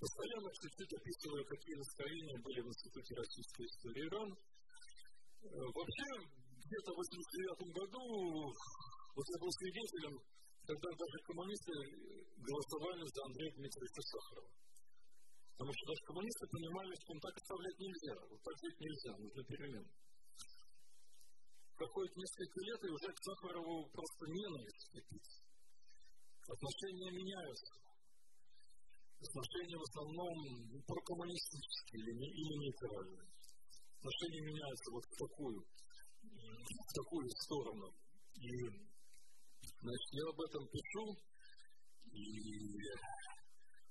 [0.00, 4.30] постоянно чуть-чуть описываю, какие настроения были в Институте российской истории Иран.
[4.32, 6.08] Э, вообще,
[6.68, 8.04] где-то в 1989 году
[9.16, 10.14] вот я был свидетелем,
[10.68, 11.72] когда даже коммунисты
[12.38, 14.52] голосовали за Андрея Дмитриевича Сахарова.
[15.56, 19.42] Потому что даже коммунисты понимали, что им так оставлять нельзя, вот так жить нельзя, нужны
[19.42, 19.90] перемены.
[21.74, 25.24] Проходит несколько лет, и уже к Сахарову просто ненависть кипит.
[26.46, 27.74] Отношения меняются.
[29.18, 30.36] Отношения в основном
[30.86, 33.26] прокоммунистические или, не, или нейтральные.
[33.98, 35.58] Отношения меняются вот в такую,
[36.74, 37.86] в такую сторону.
[38.36, 38.48] И
[39.80, 41.04] значит, я об этом пишу,
[42.12, 42.18] и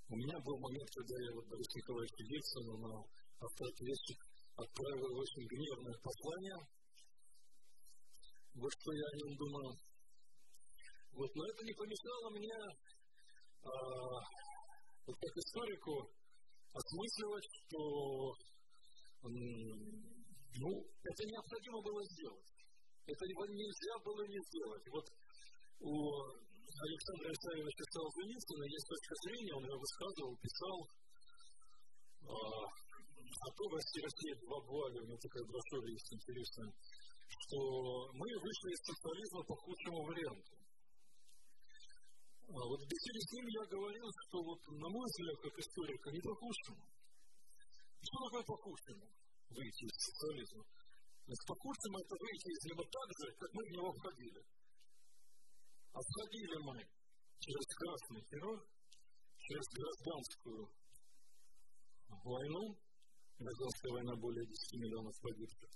[0.10, 3.04] у меня был момент, когда я вот Борис Николаевич Ельцину на
[3.40, 4.20] автоответчик
[4.56, 6.60] отправил очень гневное послание.
[8.56, 9.70] Вот что я о нем думаю.
[11.12, 12.54] Вот, но это не помешало мне,
[13.64, 14.22] а,
[15.06, 16.10] вот как историку,
[16.74, 18.34] осмысливать, что
[19.24, 20.70] ну,
[21.04, 22.57] это необходимо было сделать.
[23.08, 24.86] Это нельзя было не сделать.
[24.92, 25.06] Вот
[25.80, 25.92] у
[26.68, 30.78] Александра Исаевича Солженицына есть точка зрения, он ее высказывал, писал
[32.28, 36.72] а, о том, Россия в обвале, у него такая брошюра есть интересная,
[37.48, 37.58] что
[38.12, 40.54] мы вышли из социализма по худшему варианту.
[42.48, 46.12] А вот в беседе с ним я говорил, что вот, на мой взгляд, как историка,
[46.12, 46.84] не по худшему.
[48.04, 49.08] Что такое по худшему?
[49.52, 50.64] Выйти из социализма.
[51.28, 54.42] По худшему это выйти из него так же, как мы в него входили.
[55.92, 56.80] Отходили мы
[57.44, 58.60] через Красный террор,
[59.36, 60.72] через гражданскую
[62.24, 62.64] войну,
[63.40, 65.70] гражданская война более 10 миллионов погибших,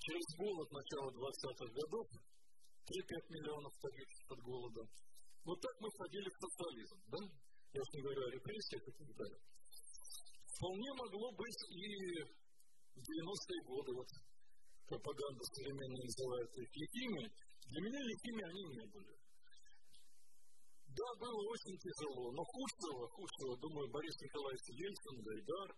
[0.00, 2.06] через голод начала 20-х годов,
[2.88, 4.82] 3-5 миллионов погибших от голода.
[5.44, 7.20] Вот так мы входили в социализм, да?
[7.76, 9.40] Я не говорю о репрессиях и так далее.
[10.56, 11.84] Вполне могло быть и
[12.96, 14.08] в 90-е годы, вот
[14.86, 17.24] пропаганда современная называет их лихими,
[17.66, 19.14] для меня лихими они не были.
[20.96, 25.70] Да, было очень тяжело, но худшего, худшего, думаю, Борис Николаевич Ельцин, Гайдар,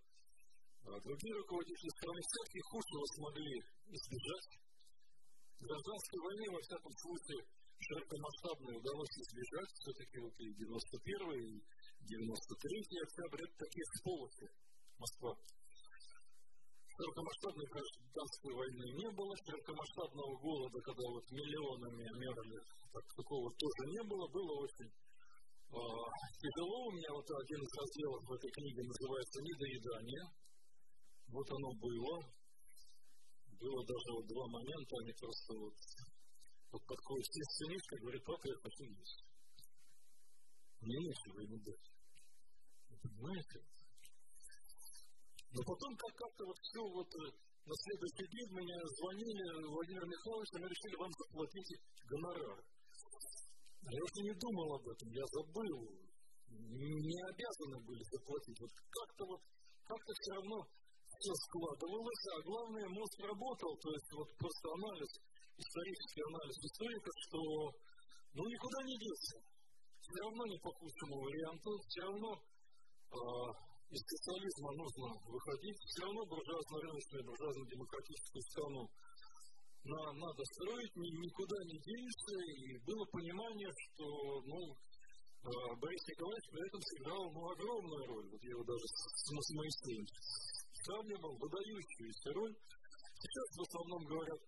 [0.89, 3.57] а другие руководители страны все-таки худшего смогли
[3.91, 4.49] избежать.
[5.59, 7.41] Гражданской войны, во всяком случае,
[7.83, 9.71] широкомасштабной удалось избежать.
[9.75, 11.63] Все-таки вот и 91 и
[12.07, 14.47] 93 октябрь, это такие сполохи
[14.99, 15.33] Москва.
[16.99, 22.59] Широкомасштабной гражданской войны не было, широкомасштабного голода, когда вот миллионами мерли,
[22.91, 25.79] так, такого тоже не было, было очень э,
[26.43, 26.79] тяжело.
[26.91, 30.25] У меня вот один из разделов в этой книге называется «Недоедание».
[31.31, 32.15] Вот оно было.
[33.47, 35.77] Было даже вот два момента, они просто вот,
[36.75, 39.23] вот подходят все сценистка, говорит, папа, я хочу есть.
[40.83, 41.87] Мне нечего ему дать.
[43.07, 43.78] Понимаете?
[45.53, 47.25] Но потом как- как-то вот все вот э,
[47.69, 51.71] на следующий день мне звонили, Владимир Михайлович, мы решили вам заплатить
[52.09, 52.59] гонорар.
[52.61, 55.79] А я уже не думал об этом, я забыл.
[56.49, 58.59] Не обязаны были заплатить.
[58.61, 59.41] Вот как-то вот,
[59.85, 60.59] как-то все равно
[61.19, 65.11] все складывалось, а главное, мозг работал, то есть вот просто анализ,
[65.57, 67.41] исторический анализ историка, что
[68.33, 69.37] ну никуда не делся.
[69.99, 72.31] Все равно не по худшему варианту, все равно
[73.13, 78.85] а, из социализма нужно выходить, все равно буржуазно-рыночную, буржуазно-демократическую страну
[79.85, 84.05] на, надо строить, ни, никуда не денешься, и было понимание, что
[84.45, 88.29] ну, э, Борис Николаевич при этом сыграл ну, огромную роль.
[88.29, 90.05] Вот я его даже с, с Моисеем
[90.85, 92.55] сравнивал, выдающуюся роль.
[93.25, 94.41] Сейчас в основном говорят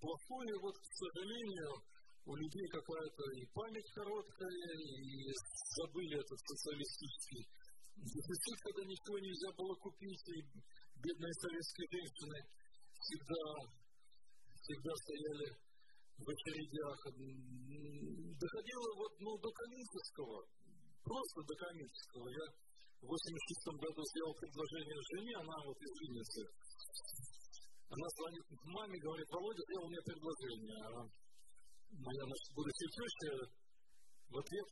[0.00, 1.72] плохое, вот, к сожалению,
[2.26, 5.32] у людей какая-то и память короткая, и
[5.80, 7.48] забыли этот социалистический
[7.96, 10.38] дефицит, когда ничего нельзя было купить, и
[11.02, 12.38] бедные советские женщины
[13.02, 13.42] всегда,
[14.62, 15.48] всегда стояли
[16.18, 16.98] в очередях.
[18.38, 20.46] Доходило вот, ну, до Каминского,
[21.04, 22.28] просто до Каминского.
[22.30, 22.46] Я
[23.02, 26.42] в 86 году сделал предложение жене, она вот из Винницы.
[27.90, 30.80] Она звонит маме, говорит, Володя сделал мне предложение.
[30.80, 31.02] А
[31.92, 33.30] моя значит, будущая теща
[34.30, 34.68] в ответ,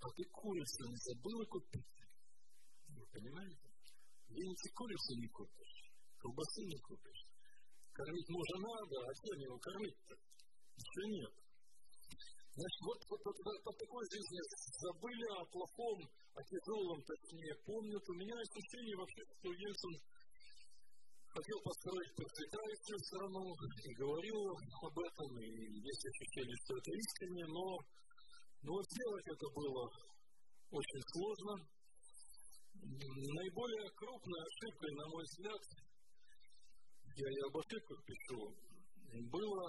[0.00, 1.99] а ты курицу не забыла купить?
[3.12, 3.66] Понимаете?
[4.26, 5.76] В Виннице курицу не купишь,
[6.18, 7.22] колбасы не купишь.
[7.92, 10.14] Кормить мужа надо, а чем его кормить-то?
[10.14, 11.34] Еще нет.
[12.54, 14.40] Значит, вот, вот, вот, вот от такой жизни
[14.78, 15.98] забыли о плохом,
[16.34, 18.04] о тяжелом, точнее, помнят.
[18.08, 19.94] У меня ощущение вообще, что Ельцин
[21.30, 24.38] хотел построить процветающую страну, и говорил
[24.82, 27.66] об этом, и есть ощущение, что это искренне, но,
[28.62, 29.82] но сделать это было
[30.70, 31.79] очень сложно.
[32.82, 35.62] Наиболее крупной ошибкой, на мой взгляд,
[37.14, 38.54] я и об ошибках пишу,
[39.28, 39.66] было,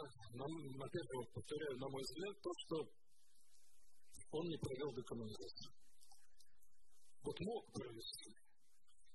[0.86, 2.76] опять же, повторяю, на мой взгляд, то, что
[4.32, 5.74] он не провел декоммунизацию.
[7.24, 8.32] Вот мог провести.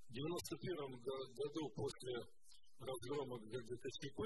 [0.08, 2.14] В 91 году после
[2.78, 4.20] разгрома ГКЧП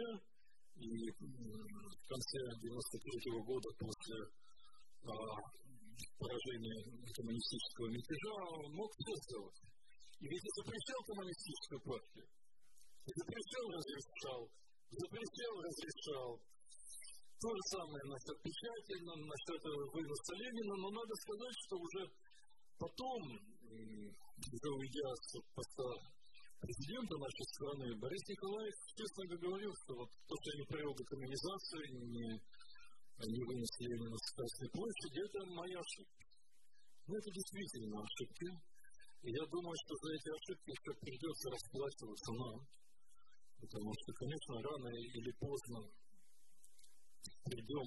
[0.76, 4.16] и в конце 93 -го года после
[5.04, 5.14] а,
[6.20, 6.80] поражения
[7.16, 9.58] коммунистического мятежа он мог сделать.
[10.20, 12.26] И ведь запрещал коммунистическую партию.
[13.08, 14.40] И запрещал, разрешал.
[14.92, 16.30] Запрещал, разрешал.
[17.40, 22.02] То же самое насчет печати, насчет выноса Ленина, но надо сказать, что уже
[22.76, 23.20] потом,
[24.44, 25.88] уже уйдя с поста
[26.60, 32.28] президента нашей страны, Борис Николаевич честно говорил, что вот то, что не провел декоммунизацию, не,
[33.28, 36.24] не вынес Ленина с Красной площади, это моя ошибка.
[37.06, 38.48] Ну, это действительно ошибки.
[39.22, 42.58] И я думаю, что за эти ошибки еще придется расплачиваться нам.
[43.60, 45.78] Потому что, конечно, рано или поздно
[47.44, 47.86] придем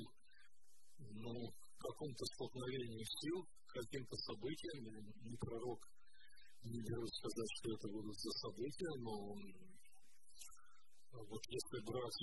[1.00, 4.78] ну, к какому-то столкновению сил, к каким-то событиям.
[5.26, 5.82] Не пророк,
[6.62, 9.34] не берусь сказать, что это будут за события, но
[11.26, 12.22] вот если брать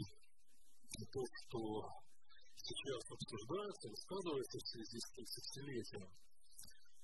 [1.11, 1.59] то, что
[2.65, 6.09] сейчас обсуждается, высказывается в связи с 30-летием,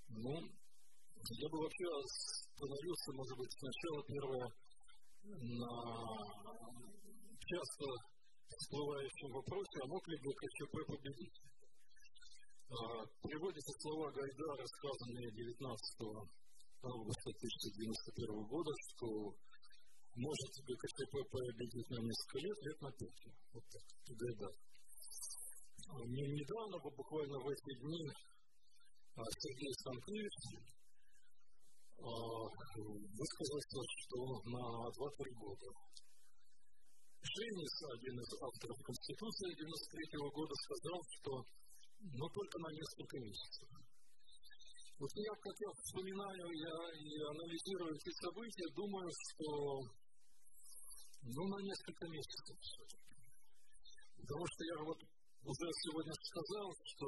[0.09, 4.47] ну, я бы вообще остановился, может быть, сначала первое
[5.27, 5.73] на
[7.47, 7.85] часто
[8.47, 11.39] всплывающем вопросе, а мог ли ГКЧП победить?
[12.69, 16.37] А, приводятся слова Гайдара, сказанные 19
[16.83, 19.07] августа 1991 года, что
[20.17, 23.23] может ГКЧП победить на несколько лет, лет на пять.
[23.53, 24.66] Вот так, Гайдар.
[25.87, 28.11] Не, недавно, буквально в эти дни,
[29.17, 30.37] Сергей Станкевич
[33.17, 35.69] высказался, что на 2-3 года.
[37.23, 41.33] Женис, один из авторов Конституции 93 года, сказал, что
[42.13, 43.69] но только на несколько месяцев.
[44.99, 49.49] Вот я, как я вспоминаю я и анализирую эти события, думаю, что
[51.23, 53.17] ну, на несколько месяцев все-таки.
[54.17, 54.99] Потому что я вот
[55.47, 57.07] уже сегодня сказал, что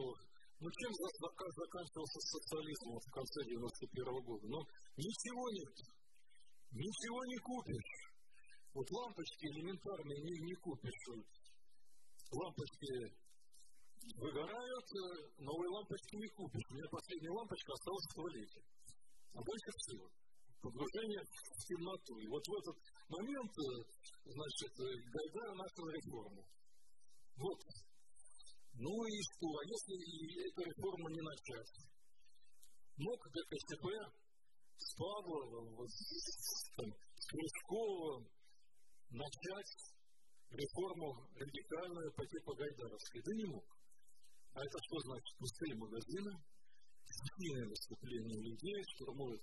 [0.58, 4.44] Ну, чем заканчивался социализм в конце 91 года?
[4.46, 4.58] Ну,
[4.98, 5.74] ничего нет.
[6.72, 7.94] Ничего не купишь.
[8.74, 11.02] Вот лампочки элементарные не, не купишь.
[12.30, 12.90] Лампочки
[14.18, 14.88] выгорают,
[15.38, 16.68] новые лампочки не купишь.
[16.70, 18.60] У меня последняя лампочка осталась в туалете.
[19.34, 20.10] А больше всего.
[20.60, 22.18] Погружение в темноту.
[22.18, 22.76] И вот в этот
[23.08, 23.52] момент,
[24.26, 26.42] значит, Гайдар начал реформу.
[27.38, 27.87] Вот.
[28.78, 29.46] Ну и что?
[29.58, 29.98] А если
[30.46, 31.72] эту реформу не начать?
[32.96, 33.86] Мог ГКЧП
[34.78, 35.74] с Павловым,
[36.76, 38.28] там, с Крючковым
[39.10, 39.72] начать
[40.50, 43.22] реформу радикальную по типу Гайдаровской?
[43.22, 43.66] Да не мог.
[44.54, 45.34] А это что значит?
[45.38, 46.32] Пустые магазины,
[47.02, 49.42] стихийное выступление людей, штурмуют,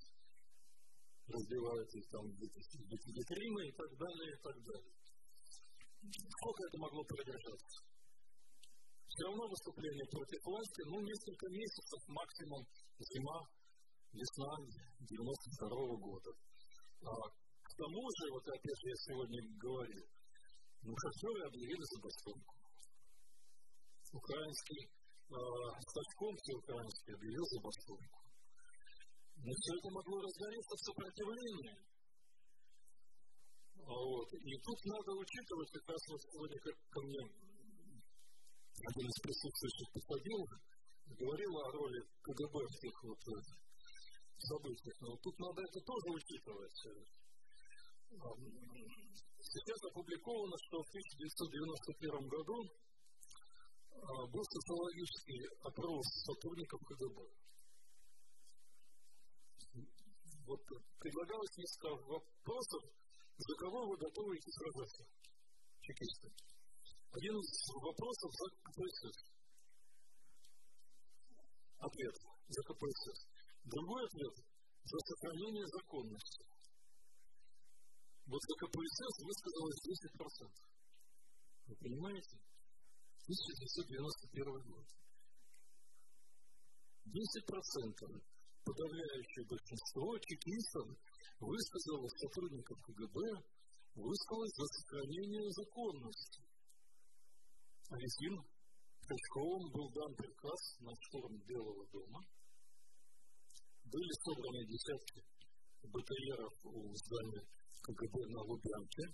[1.28, 4.96] разбивают их там витрины и так далее, и так далее.
[6.40, 7.95] Сколько это могло продержаться?
[9.16, 12.62] Все равно выступление против власти, ну, несколько месяцев максимум
[13.00, 13.40] зима,
[14.12, 14.52] весна
[15.08, 16.32] 92 -го года.
[17.00, 17.12] А
[17.64, 20.04] к тому же, вот опять же я сегодня говорил,
[20.84, 22.54] ну, шоферы объявили забастовку.
[24.12, 25.40] Украинский, э,
[25.80, 28.20] Стачком всеукраинский объявил забастовку.
[29.40, 31.72] Но все это могло разгореться в сопротивлении.
[33.80, 34.28] Вот.
[34.44, 37.45] И тут надо учитывать, как раз вот сегодня как ко мне
[38.76, 40.42] один из присутствующих подходил,
[41.16, 43.22] говорил о роли КГБ в всех вот
[44.38, 44.96] событиях.
[45.02, 46.78] Но тут надо это тоже учитывать.
[49.40, 52.58] Сейчас опубликовано, что в 1991 году
[54.30, 57.18] был социологический опрос сотрудников КГБ.
[60.46, 60.62] Вот
[61.00, 62.82] предлагалось несколько вопросов,
[63.38, 65.04] за кого вы готовы идти сражаться?
[65.82, 66.30] Чекисты.
[67.16, 69.18] Один из вопросов за КПСС.
[71.80, 72.16] Ответ
[72.50, 73.20] за КПСС.
[73.64, 74.36] Другой ответ
[74.84, 76.44] за сохранение законности.
[78.28, 80.52] Вот за КПСС высказалось 10%.
[81.68, 82.36] Вы понимаете?
[83.24, 84.86] 1991 год.
[87.16, 88.24] 10%
[88.66, 90.98] подавляющее большинство чекистов
[91.40, 93.16] высказало сотрудников КГБ,
[93.96, 96.45] высказалось за сохранение законности.
[97.92, 98.36] Резин
[99.06, 102.20] Качковым был дан приказ на штурм Белого дома.
[103.86, 105.22] Были собраны десятки
[105.86, 107.46] БТРов у здания
[107.84, 109.06] КГБ на Лубянке.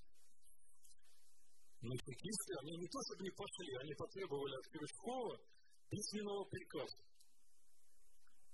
[1.81, 5.35] Но чекисты, они не то чтобы не пошли, они потребовали от Крючкова
[5.89, 6.97] письменного приказа.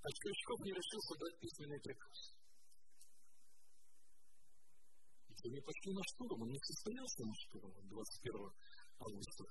[0.02, 2.18] А Крючков не решился дать письменный приказ.
[5.30, 8.52] И они пошли на штурм, он не состоялся на штурм 21
[8.98, 9.44] августа,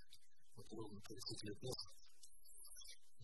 [0.57, 1.93] ровно 30 лет назад.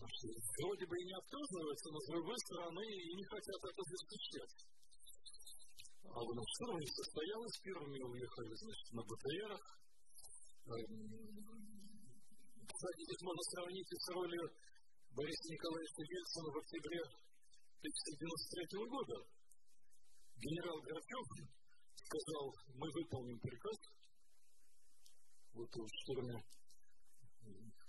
[0.03, 4.53] Вроде бы и не отказываются, но с другой стороны и не хотят это защищать.
[6.13, 9.63] А вот на штурм не состоялось, первыми уехали, значит, на БТРах.
[12.67, 14.45] Кстати, здесь можно сравнить и с ролью
[15.15, 17.01] Бориса Николаевича Ельцина в октябре
[17.83, 19.17] 1993 года
[20.37, 21.27] генерал Горчев
[21.95, 23.77] сказал, мы выполним приказ
[25.53, 26.37] вот в штурме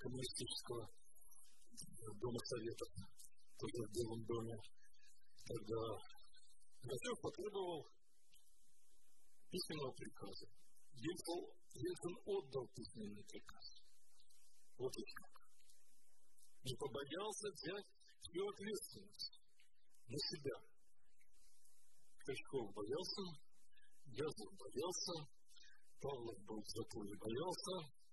[0.04, 0.84] коммунистического
[2.20, 2.84] дома Совета,
[3.56, 4.56] тоже в Белом доме.
[5.48, 5.80] Тогда
[6.84, 7.88] Горчев потребовал
[9.48, 10.46] письменного приказа.
[10.94, 13.64] Ельцин, отдал письменный приказ.
[14.76, 15.34] Вот и как
[16.64, 17.88] не побоялся взять
[18.20, 19.40] всю ответственность
[20.08, 20.56] на себя.
[22.24, 23.22] Качков боялся,
[24.06, 25.28] Язов боялся,
[26.00, 28.03] Павлов был в боялся.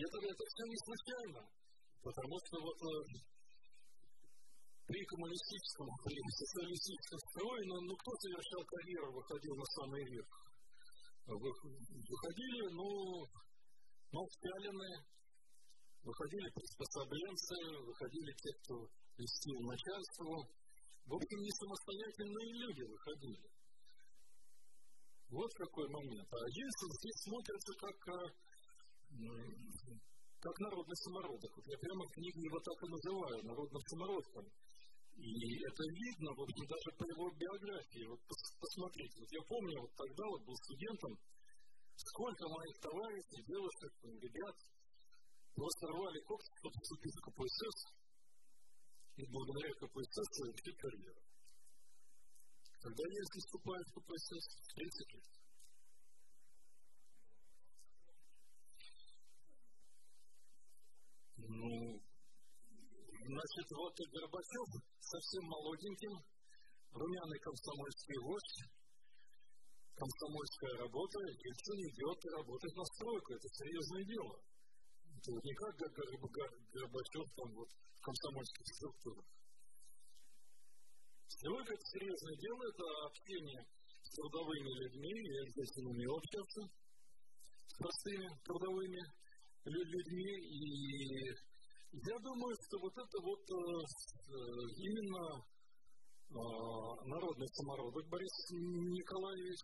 [0.00, 1.40] Это, это все не случайно,
[2.00, 2.92] потому что вот э,
[4.88, 10.32] при коммунистическом, при социалистическом строе, ну, ну кто совершал карьеру, выходил на самый верх?
[11.30, 12.88] Выходили, ну,
[14.10, 14.90] ну, Сталины,
[16.02, 18.88] Выходили приспособленцы, выходили те, кто
[19.20, 20.48] льстил начальству.
[21.04, 23.44] В общем, не самостоятельные люди выходили.
[25.28, 26.28] Вот какой момент.
[26.32, 28.32] А Ельцин здесь смотрится как, э,
[30.40, 31.50] как народный самородок.
[31.56, 34.44] Вот я прямо в книге его так и называю, народным самородком.
[35.20, 35.30] И
[35.60, 38.08] это видно, в общем, даже по его биографии.
[38.08, 41.12] Вот посмотрите, вот я помню, вот тогда вот был студентом,
[41.94, 44.56] сколько моих товарищей, девушек, ребят,
[45.60, 47.78] Просто рвали когти, чтобы вступить в КПСС,
[49.16, 51.20] и благодаря КПСС совершить карьеру.
[52.80, 55.39] Когда Ельцин вступает в КПСС, 30 лет.
[61.48, 62.00] Ну,
[63.30, 64.68] Значит, вот и Горбачев
[64.98, 66.14] совсем молоденьким,
[66.90, 68.60] румяный комсомольский вождь,
[69.94, 73.28] комсомольская работа, Ельцин идет и работает на стройку.
[73.34, 74.34] Это серьезное дело.
[75.14, 79.26] Это вот не как Горбачев там вот в комсомольских структурах.
[81.28, 83.62] Стройка– это серьезное дело, это общение
[84.02, 86.60] с трудовыми людьми, я здесь не умею общаться
[87.68, 89.19] с простыми трудовыми
[89.64, 91.28] людьми, и
[91.92, 93.54] я думаю, что вот это вот э,
[94.78, 96.38] именно э,
[97.04, 99.60] народный самородок Борис Николаевич,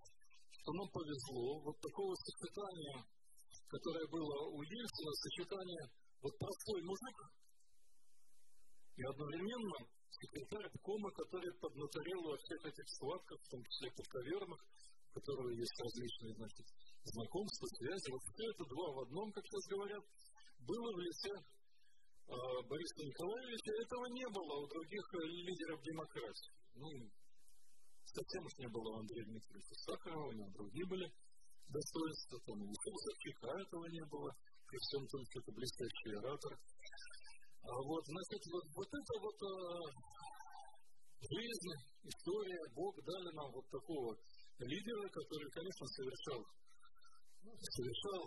[0.50, 3.06] что нам повезло, вот такого сочетания,
[3.68, 5.84] которое было у Ельцина, сочетание
[6.20, 7.16] вот простой мужик
[8.96, 9.78] и одновременно
[10.10, 15.76] секретарь кома, который поднаторел во всех этих схватках, в том числе подковерных, у которого есть
[15.78, 16.66] различные, значит,
[17.12, 18.08] знакомства, связи.
[18.10, 20.02] Вот все это два в одном, как сейчас говорят,
[20.66, 22.34] было в лице э,
[22.66, 23.70] Бориса Николаевича.
[23.82, 25.04] Этого не было у других
[25.46, 26.52] лидеров демократии.
[26.74, 26.88] Ну,
[28.04, 31.06] совсем уж не было у Андрея Дмитриевича Сахарова, у него другие были
[31.68, 34.30] достоинства, там у Собчака этого не было,
[34.66, 36.52] при всем том, что это блестящий оратор.
[37.66, 39.50] А вот, значит, вот, вот это вот а,
[41.18, 41.72] жизнь,
[42.06, 44.14] история, Бог дали нам вот такого
[44.60, 46.40] лидера, который, конечно, совершал,
[47.54, 48.22] совершал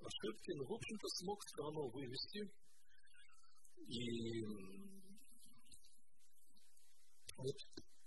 [0.00, 2.40] ошибки, но, в общем-то, смог страну вывести.
[3.86, 4.42] И
[7.36, 7.56] вот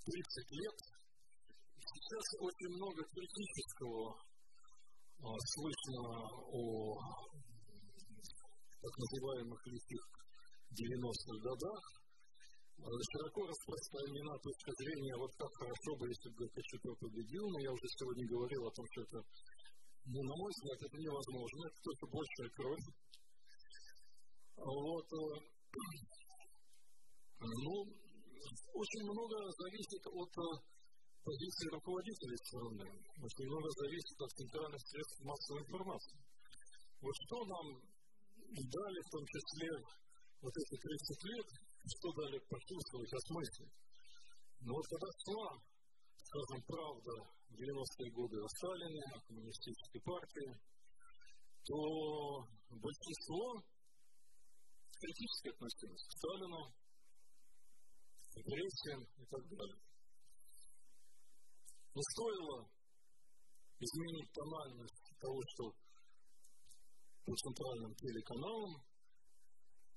[0.06, 0.78] 30 лет
[1.78, 4.30] сейчас очень много критического
[5.20, 6.02] а, слышно
[6.50, 6.98] о
[8.80, 10.04] так называемых лихих
[10.72, 11.84] 90-х годах.
[12.80, 17.72] А, широко распространена точка зрения, вот как хорошо бы, если бы ГКЧП победил, но я
[17.72, 19.20] уже сегодня говорил о том, что это,
[20.10, 22.88] ну, на мой взгляд, это невозможно, это только большая кровь.
[24.58, 25.38] Вот, э,
[27.64, 27.74] ну,
[28.74, 30.50] очень много зависит от э,
[31.24, 32.90] позиции руководителей страны.
[33.22, 36.20] Очень много зависит от центральных средств массовой информации.
[37.02, 37.68] Вот что нам
[38.50, 39.70] дали, в том числе,
[40.42, 41.48] вот эти 30 лет,
[41.86, 43.74] что дали почувствовать, осмыслить.
[44.62, 45.50] Но вот когда шла,
[46.30, 47.14] скажем, правда,
[47.50, 50.52] 90-е годы о Сталине, о коммунистической партии,
[51.66, 53.58] то большинство
[54.94, 56.62] критически относилось к Сталину,
[58.30, 59.82] к агрессиям и так далее.
[61.96, 62.70] Но стоило
[63.80, 65.64] изменить тональность того, что
[67.26, 68.74] по центральным телеканалам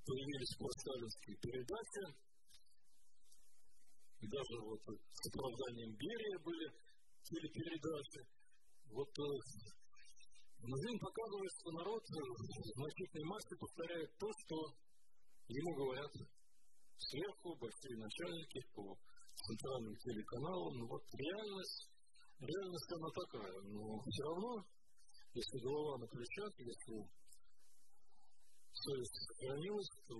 [0.06, 2.31] появились постсталинские передачи,
[4.28, 6.66] даже вот с оправданием Берия были
[7.22, 8.20] телепередачи.
[8.92, 9.24] Вот э,
[10.62, 14.56] Музей показывает, что народ в значительной массе повторяет то, что
[15.48, 16.12] ему говорят
[16.98, 18.94] сверху большие начальники по
[19.34, 20.72] центральным телеканалам.
[20.78, 21.90] Ну вот реальность,
[22.38, 23.58] реальность она такая.
[23.74, 24.64] Но все равно,
[25.34, 26.94] если голова на плечах, если
[28.70, 30.14] совесть сохранилась, то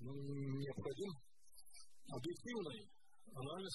[0.00, 1.12] ну, необходим
[2.12, 2.93] объективный
[3.34, 3.74] анализ,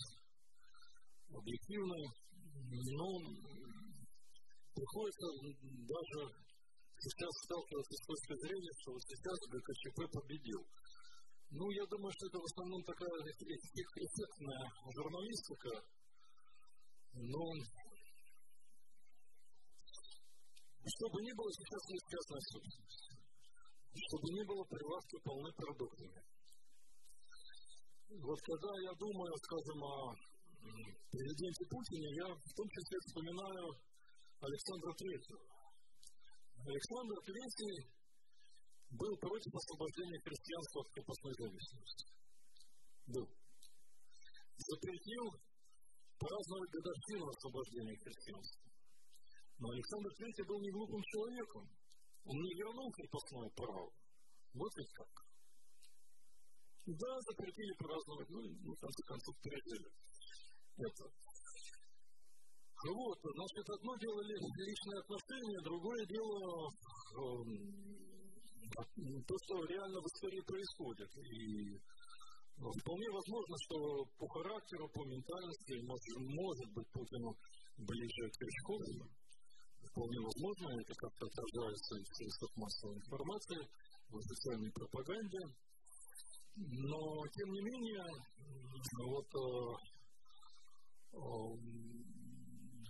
[1.30, 2.06] объективный,
[2.96, 3.08] но
[4.74, 5.28] приходится
[5.84, 6.20] даже
[7.00, 10.62] сейчас сталкиваться с точки зрения, что вот сейчас ГКЧП победил.
[11.52, 13.10] Ну, я думаю, что это в основном такая
[14.00, 14.64] эффектная
[14.96, 15.72] журналистика,
[17.14, 17.44] но
[20.86, 23.10] чтобы не было, сейчас есть частная собственность.
[23.90, 26.39] Чтобы не было прилавки полны продуктами.
[28.10, 30.10] Вот когда я думаю, скажем, о
[31.14, 33.70] президенте Путине, я в том числе вспоминаю
[34.42, 35.46] Александра Третьего.
[36.58, 37.78] Александр Третий
[38.98, 42.06] был против освобождения крестьянства от крепостной зависимости.
[43.14, 43.28] Был.
[44.58, 45.26] Запретил
[46.18, 48.62] праздновать годовщину освобождения крестьянства.
[49.62, 51.64] Но Александр Третий был не глупым человеком.
[52.26, 53.86] Он не вернул крепостное право.
[54.58, 55.29] Вот ведь как.
[56.86, 59.90] Да, запретили праздновать, ну, ну в конце концов, передели
[60.80, 61.04] это.
[62.80, 66.72] Вот, значит, одно дело личные отношения, другое дело
[67.20, 67.90] эм,
[69.28, 71.12] то, что реально в истории происходит.
[71.18, 71.76] И
[72.56, 77.36] ну, вполне возможно, что по характеру, по ментальности, может, может быть Путину
[77.78, 79.08] ближе к Крючкову.
[79.92, 83.60] Вполне возможно, это как-то отражается в средствах массовой информации,
[84.08, 85.40] в официальной пропаганде.
[86.60, 88.04] Но, тем не менее,
[89.08, 89.48] вот э,
[91.16, 91.30] э,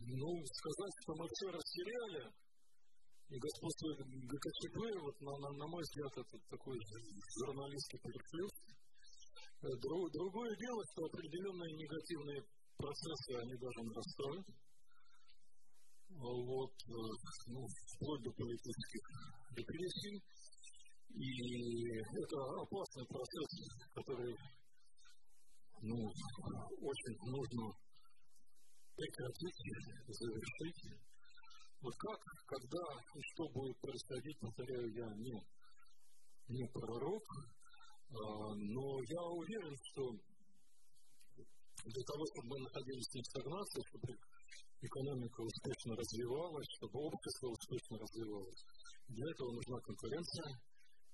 [0.10, 2.34] ну, сказать, что мы все растеряли,
[3.30, 6.80] и господство ГКЧП, вот на, на, на мой взгляд, это такой
[7.46, 8.54] журналистский переплет.
[9.62, 12.42] Другое дело, что определенные негативные
[12.76, 14.48] процессы, они даже нарастают.
[16.10, 16.74] Вот,
[17.54, 19.04] ну, вплоть до политических
[19.58, 20.18] репрессий.
[21.16, 23.52] И это опасный процесс,
[23.94, 24.36] который
[25.82, 25.96] ну,
[26.82, 27.72] очень нужно
[28.96, 29.60] прекратить,
[30.08, 31.00] завершить.
[31.82, 32.84] Вот как, когда
[33.16, 35.42] и что будет происходить, повторяю, я не,
[36.50, 37.24] не пророк,
[38.12, 40.12] а, но я уверен, что
[41.86, 44.18] для того, чтобы мы находились не в стагнации, чтобы
[44.82, 48.64] экономика успешно развивалась, чтобы общество успешно развивалось,
[49.08, 50.60] для этого нужна конкуренция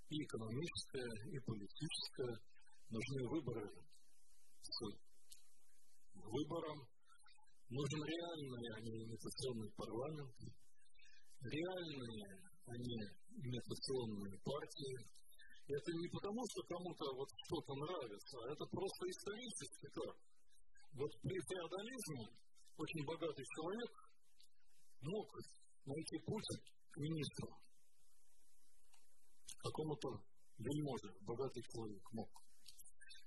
[0.10, 2.36] и экономическая, и политическая.
[2.89, 3.66] Нужны выборы
[4.62, 4.80] с
[6.14, 6.80] выбором.
[7.70, 10.36] Нужен реальный, а не имитационный парламент,
[11.41, 12.26] реальные,
[12.68, 12.97] а не
[13.41, 14.95] имитационные партии.
[15.66, 20.16] Это не потому, что кому-то вот что-то нравится, а это просто исторически так.
[20.93, 22.30] Вот при феодализме
[22.78, 23.91] очень богатый человек
[25.01, 25.28] мог
[25.86, 26.51] найти путь
[26.91, 27.49] к министру,
[29.66, 30.07] какому-то
[30.57, 32.30] вельможи, богатый человек мог.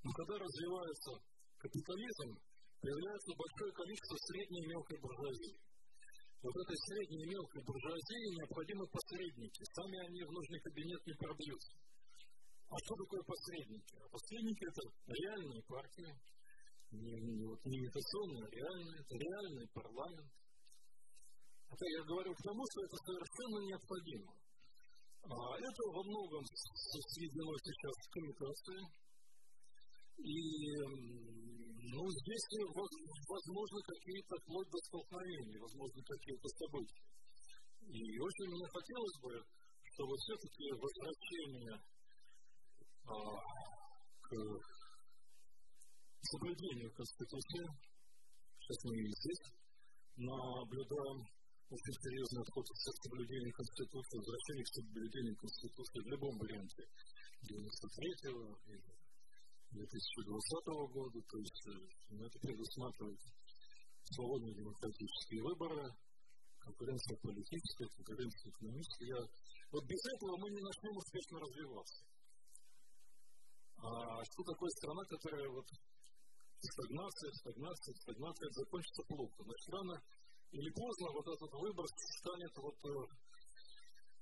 [0.05, 1.11] Но когда развивается
[1.59, 2.39] капитализм,
[2.79, 5.57] появляется большое количество средней и мелкой буржуазии.
[6.39, 9.61] Вот этой средней и мелкой буржуазии необходимы посредники.
[9.75, 11.75] Сами они в нужный кабинет не пробьются.
[12.71, 13.95] А что такое посредники?
[13.99, 16.13] А посредники это реальные партии,
[16.93, 20.31] не, не, вот, не имитационные, а реальные, это реальный парламент.
[21.69, 24.38] Это я говорю к тому, что это совершенно необходимо.
[25.25, 28.81] А это во многом сведено сейчас к имитации,
[30.19, 30.39] и
[31.91, 32.47] ну, здесь
[33.29, 37.03] возможно какие-то вплоть до столкновения, возможно какие-то события.
[37.89, 39.33] И очень мне хотелось бы,
[39.95, 41.81] чтобы все-таки возвращение
[43.07, 43.41] а,
[44.23, 44.29] к
[46.23, 47.67] соблюдению Конституции,
[48.61, 49.43] сейчас мы здесь
[50.17, 51.38] наблюдаем
[51.69, 56.83] очень серьезный отход от соблюдения Конституции, возвращение к соблюдению Конституции в любом варианте
[57.45, 58.89] 93-го или
[59.77, 61.63] 2020 года, то есть
[62.09, 63.21] ну, это предусматривает
[64.17, 65.93] свободные демократические выборы,
[66.61, 69.29] конкуренция политическая, конкуренция экономическая.
[69.71, 72.01] Вот без этого мы не начнем успешно развиваться.
[73.77, 75.69] А что такое страна, которая вот
[76.61, 79.45] стагнация, стагнация, стагнация, закончится плохо.
[79.45, 80.03] Значит, рано
[80.51, 81.87] или поздно вот этот выбор
[82.21, 83.07] станет вот э,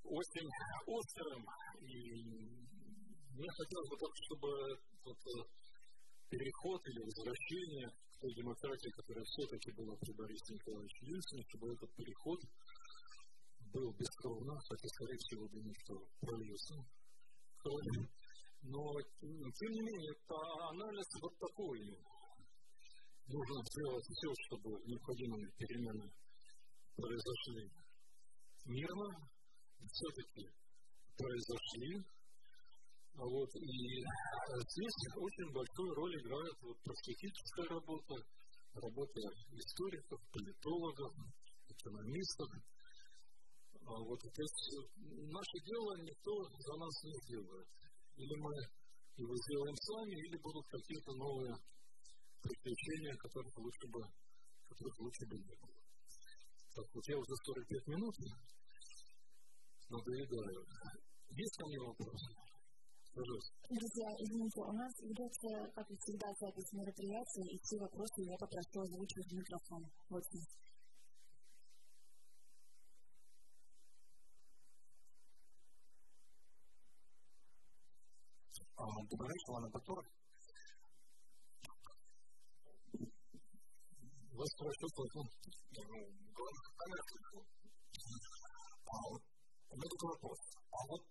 [0.03, 0.49] очень
[0.85, 1.45] острым
[1.81, 2.67] и
[3.37, 4.49] мне хотелось бы только, чтобы
[5.05, 5.45] вот, э,
[6.29, 11.93] переход или возвращение к той демократии, которая все-таки была при Борисе Николаевиче Ельцине, чтобы этот
[11.93, 12.39] переход
[13.73, 16.75] был бескровно, хотя, скорее всего, думаю, что прольется
[17.61, 18.09] кровь.
[18.63, 18.81] Но,
[19.21, 21.79] тем не менее, по анализ вот такой.
[23.27, 26.09] Нужно сделать все, чтобы необходимые перемены
[26.95, 27.69] произошли
[28.65, 29.09] мирно,
[29.91, 30.47] все-таки
[31.17, 32.03] произошли,
[33.17, 38.15] вот, и здесь очень большую роль играет вот, просветительская работа,
[38.75, 39.21] работа
[39.51, 41.11] историков, политологов,
[41.67, 42.49] экономистов.
[43.87, 44.61] А вот, то есть
[44.95, 47.67] наше дело никто за нас не сделает.
[48.17, 48.53] Или мы
[49.17, 51.55] его сделаем сами, или будут какие-то новые
[52.47, 54.01] приключения, которых лучше бы,
[54.67, 55.77] которых лучше бы не было.
[56.75, 58.15] Так вот, я уже 45 минут
[59.89, 60.65] надоедаю.
[61.29, 62.35] Есть ко мне вопросы?
[63.15, 68.81] Друзья, извините, у нас ведется, как и всегда, запись мероприятия, и все вопросы я попрошу
[68.81, 69.89] озвучивать микрофон.
[70.09, 70.23] Вот
[79.09, 80.05] Добрый вечер, Лана Батур.
[84.37, 85.21] Вас хорошо слышно.
[89.69, 90.39] У меня такой вопрос.
[90.71, 91.03] А вот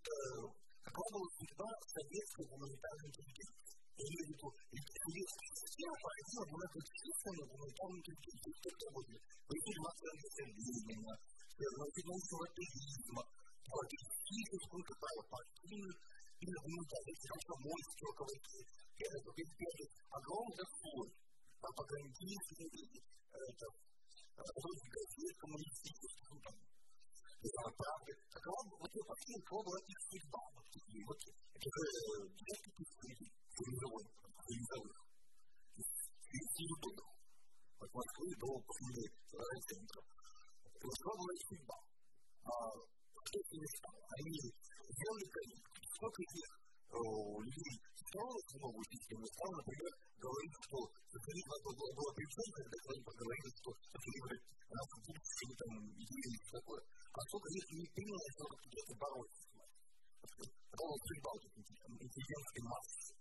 [0.96, 3.74] Главное всегда советская гуманитарная интеллигенция.
[3.98, 9.20] Я имею в виду, советская система породила многочисленные гуманитарные интеллигенции, кто то будет.
[9.44, 10.06] Появились Маркса
[10.46, 11.14] Ленина,
[11.58, 13.22] научного атеизма,
[13.66, 15.96] политических, сколько правил партийных,
[16.46, 18.66] или гуманитарных, комсомольских руководителей.
[18.96, 21.08] Это, это огромный слой
[21.60, 23.66] пропагандистских, это,
[24.36, 26.26] газет коммунистических,
[27.46, 31.20] правды, какова вот я последний, какова была их судьба, вот такие вот,
[31.56, 31.90] это же
[32.36, 34.06] десятки тысяч цивилизовых,
[34.46, 34.96] цивилизовых,
[35.76, 37.10] из ютубов,
[37.80, 40.00] от Москвы до Пахмуды, центра.
[40.76, 41.76] Какова была их судьба?
[42.44, 43.90] А кто эти места?
[44.16, 45.64] Они сделали проект,
[45.96, 52.10] сколько из них людей строилась в новую систему, стал, например, говорить, что это было, было
[52.14, 56.82] причем, когда они поговорили, что социализм нас будущее, там, идеи и такое.
[57.16, 59.64] А сколько если не принялось, что где-то бороться с.
[60.26, 63.14] Потому что судьба вот интеллигентской массы.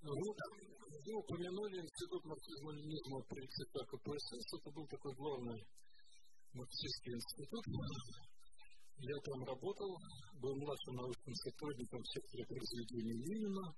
[0.00, 4.46] Ну, вы упомянули институт марксизма-ленинизма при ЦК КПСС.
[4.56, 5.60] Это был такой главный
[6.54, 7.64] марксистский институт.
[9.02, 9.96] Я там работал,
[10.42, 13.74] был младшим научным сотрудником в секторе произведения Ленина.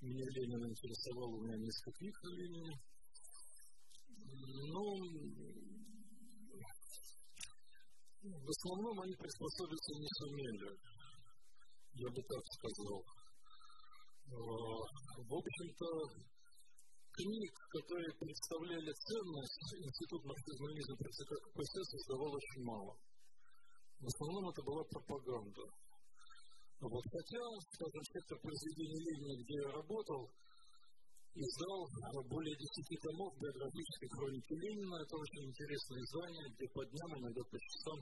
[0.00, 2.72] Меня Ленин интересовал, у меня несколько книг о Ленине.
[4.72, 4.88] Ну,
[8.24, 10.70] в основном они приспособиться не сумели,
[12.00, 13.04] я бы так сказал.
[14.32, 14.40] А,
[15.28, 15.88] в общем-то,
[17.12, 22.96] книг, которые представляли ценность, Институт при ЦК КПСС издавал очень мало.
[24.04, 25.64] В основном это была пропаганда.
[26.84, 27.40] Вот, хотя,
[27.72, 30.28] скажем, сектор произведения Ленина, где я работал,
[31.32, 31.88] издал
[32.28, 35.00] более десяти томов биографической хроники Ленина.
[35.00, 37.98] Это очень интересное издание, где по дням, иногда по часам,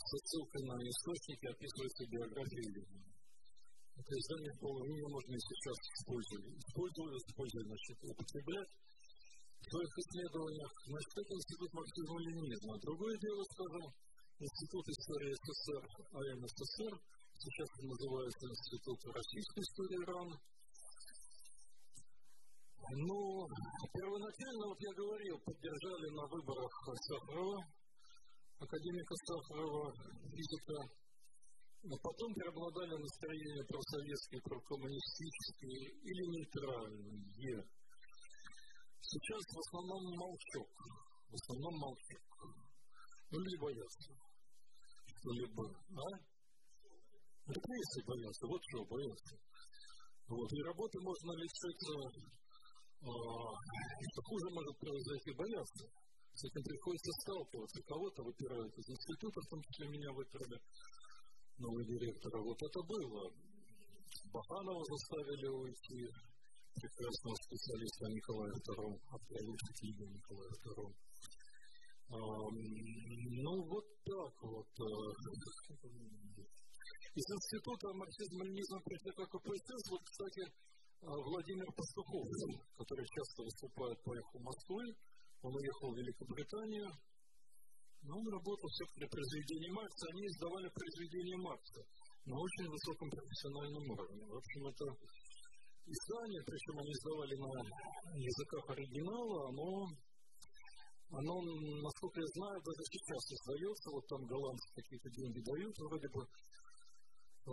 [0.00, 3.12] с ссылкой на источники описывается биография Ленина.
[3.92, 6.56] Это издание вполне можно и сейчас использовать.
[6.56, 8.70] Использовать, использовать, значит, употреблять
[9.60, 10.72] в своих исследованиях.
[10.88, 12.80] Значит, это институт марксизма-ленинизма.
[12.80, 13.84] Другое дело, скажем,
[14.38, 16.92] Институт истории СССР АНССР,
[17.36, 20.30] сейчас это называется Институт российской истории РАН.
[22.92, 23.46] Ну,
[23.92, 26.72] первоначально, вот я говорил, поддержали на выборах
[27.08, 27.58] Сахарова,
[28.58, 29.92] академика Сахарова,
[30.28, 30.76] физика,
[31.84, 37.64] но потом преобладали настроения просоветские, прокоммунистические или нейтральные.
[39.00, 40.70] Сейчас в основном молчок.
[41.28, 42.22] В основном молчок.
[43.30, 44.21] Ну, люди боятся
[45.22, 46.06] что-либо, а?
[47.46, 49.34] Репрессии боятся, вот что боятся.
[50.26, 51.94] Вот, и работы можно лишиться,
[53.02, 55.86] а, что хуже может произойти, бояться.
[56.34, 57.82] С этим приходится сталкиваться.
[57.86, 60.58] Кого-то выпирают из института, в том числе меня выпирали
[61.58, 62.40] новый директора.
[62.42, 63.22] Вот это было.
[64.32, 66.08] Баханова заставили уйти,
[66.72, 71.11] прекрасного специалиста Николая II, автора книги Николая II.
[72.12, 74.68] Ну, вот так вот.
[74.68, 74.92] Э,
[77.12, 82.24] из Института ЦК КПСС, вот, кстати, э, Владимир Пастухов,
[82.76, 84.84] который часто выступает по эху Москвы,
[85.42, 86.88] он уехал в Великобританию,
[88.02, 91.80] но он работал в секторе произведения Маркса, они издавали произведения Маркса
[92.26, 94.24] на очень высоком профессиональном уровне.
[94.26, 94.84] В общем, это
[95.86, 97.50] издание, причем они издавали на
[98.20, 99.86] языках оригинала, оно
[101.12, 101.34] оно,
[101.84, 106.22] насколько я знаю, даже сейчас издается, вот там голландцы какие-то деньги дают вроде бы.
[107.44, 107.52] А,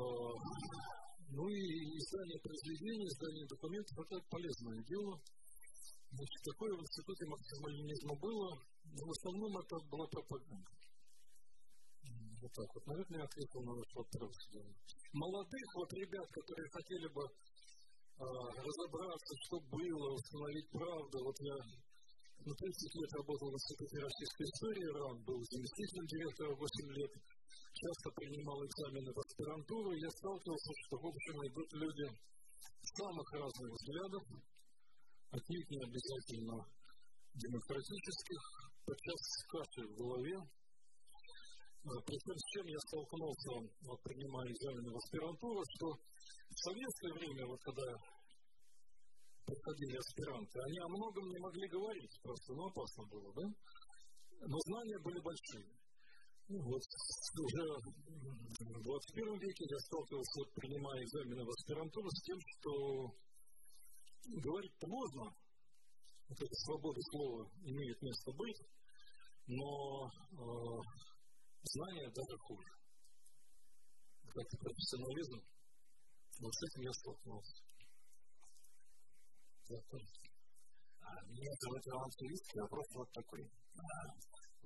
[1.30, 1.62] ну и
[2.00, 5.14] издание произведений, издание документов– это полезное дело.
[6.10, 8.50] Значит, такое в институте марксизма-ленинизма было,
[8.96, 10.72] но в основном это была пропаганда.
[12.40, 12.88] Вот так вот.
[12.88, 14.36] Наверное, я ответил на ваш вопрос.
[15.12, 21.56] Молодых вот ребят, которые хотели бы а, разобраться, что было, установить правду, вот я
[22.46, 27.12] на 30 лет работал в Институте российской истории, РАН был заместителем директора 8 лет,
[27.74, 32.08] часто принимал экзамены в аспирантуру, я сталкивался, что, в общем, идут люди
[32.96, 34.24] самых разных взглядов,
[35.32, 36.58] отнюдь не обязательно
[37.36, 38.42] демократических,
[38.86, 40.38] подчас с кашей в голове.
[40.40, 43.52] А, Причем с чем я столкнулся,
[43.84, 47.88] вот, принимая экзамены в аспирантуру, что в советское время, вот когда
[49.50, 53.46] приходили аспиранты, они о многом не могли говорить, просто ну, опасно было, да?
[54.48, 55.68] Но знания были большие.
[56.50, 56.82] Ну, вот
[57.46, 62.72] уже в 21 веке я сталкивался, принимая экзамены в аспирантуру, с тем, что
[64.26, 65.24] говорить-то можно,
[66.30, 68.62] вот эта свобода слова имеет место быть,
[69.48, 70.82] но э,
[71.64, 72.70] знания даже хуже.
[74.30, 75.42] Как профессионализм,
[76.40, 77.69] вот с этим я столкнулся.
[79.70, 83.46] Меня зовут Иван Савицкий, вопрос вот такой.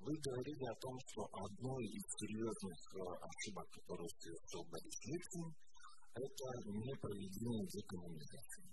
[0.00, 2.80] Вы говорили о том, что одной из серьезных
[3.20, 5.52] ошибок, которые совершил Борис Ельцин,
[6.16, 8.64] это непроведение декоммунизации.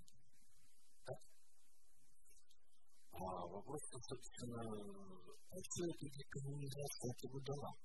[3.11, 4.63] А вопрос, собственно,
[5.51, 7.75] а что эта декоммунизация это выдала?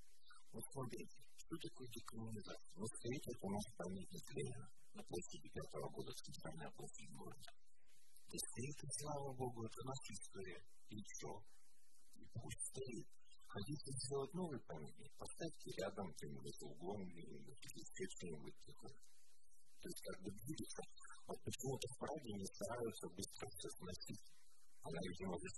[0.52, 2.78] Вот смотрите, что такое декоммунизация?
[2.78, 7.65] Ну, стоит это у нас памятник Ленина на площади 5 года центральная площадь города.
[8.30, 10.62] И стоит, и слава Богу, это наша история.
[10.88, 11.42] И что?
[12.16, 13.06] И пусть стоит.
[13.46, 17.38] Хотите сделать новый памятник, поставьте рядом за углом, или
[18.10, 18.92] что-нибудь такое.
[19.80, 20.82] то есть как бы двигаться.
[21.26, 24.20] Вот почему-то в Праге не стараются быстро все сносить.
[24.82, 25.48] Она, видимо, за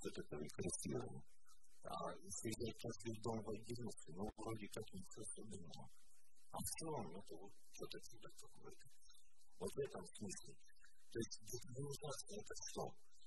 [0.44, 1.22] и красивая.
[1.84, 5.90] А если взять после дом в Агиловке, ну, вроде как ничего особенного.
[6.52, 8.86] А в целом это вот что-то чудо какое-то.
[9.58, 10.54] Вот в этом смысле.
[11.18, 12.84] То есть декоммунизация это что?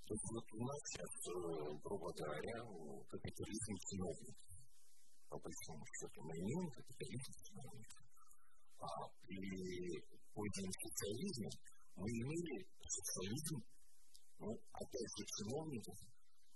[0.08, 1.12] То есть вот у нас сейчас,
[1.84, 2.64] грубо говоря,
[3.04, 4.38] капитализм чиновник.
[5.28, 7.92] По большому счету, мы имеем капитализм чиновник.
[8.80, 8.88] А
[9.28, 9.44] при
[10.32, 11.50] позднем социализме
[12.00, 13.60] мы имели социализм,
[14.40, 15.98] ну, опять же, чиновников,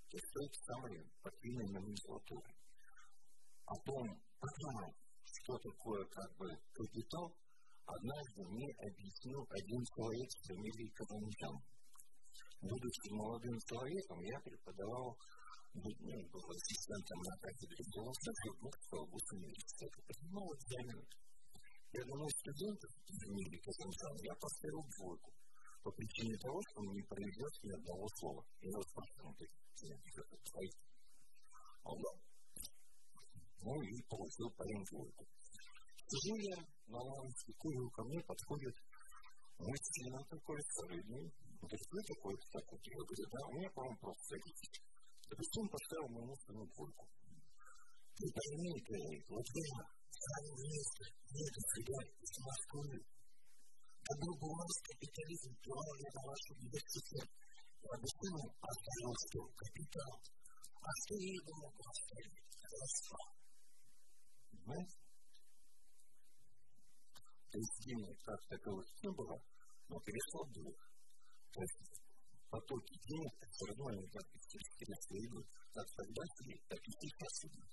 [0.08, 2.56] то есть той самой партийной номенклатуры.
[3.66, 4.08] О том,
[5.20, 7.36] что такое как бы капитал,
[7.86, 11.58] однажды мне объяснил один человек с фамилией Казанжан.
[12.62, 15.18] Будучи молодым человеком, я преподавал
[15.76, 15.92] ну,
[16.32, 20.00] был ассистентом на кафедре философии Мурского госуниверситета.
[20.08, 21.00] Принимал экзамен.
[21.92, 25.32] И одному из студентов из фамилии Казанжан я поставил двойку
[25.84, 28.42] по причине того, что он не произнес ни одного слова.
[28.62, 30.72] И вот спрашивал, ты это твои?
[31.84, 32.12] Он да.
[33.62, 35.28] Ну и получил парень двойку.
[36.86, 38.76] Юлия Маланский, Курил ко мне подходит
[39.58, 41.34] мужчина такой, средний.
[41.62, 42.80] Говорит, вы какой-то такой?
[42.86, 44.82] Я говорю, да, у меня, по-моему, просто садитесь.
[45.30, 47.06] Допустим, поставил моему сыну двойку.
[48.16, 49.62] Ты пойми, говорит, вот вы
[50.14, 53.06] сами вместе, вместе себя из Москвы.
[54.06, 57.28] Как был бы у нас капитализм, план на ваш университет.
[57.82, 59.40] Я бы сыну оставил что?
[59.58, 60.14] Капитал.
[60.86, 62.46] А что ей было оставить?
[62.62, 63.26] Красота.
[64.52, 65.05] Понимаете?
[67.56, 69.40] Денег как таковых не было,
[69.88, 70.76] но перешло в дух.
[71.54, 72.04] То есть
[72.50, 77.72] потоки денег все равно они как истерически идут, как тогда шли, так и сейчас идут.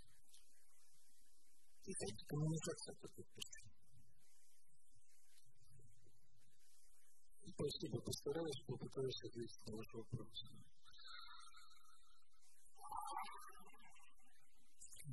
[1.83, 3.73] И это коммуникация такой причина.
[7.43, 10.43] Спасибо, постараюсь, попытаюсь ответить на ваш вопрос.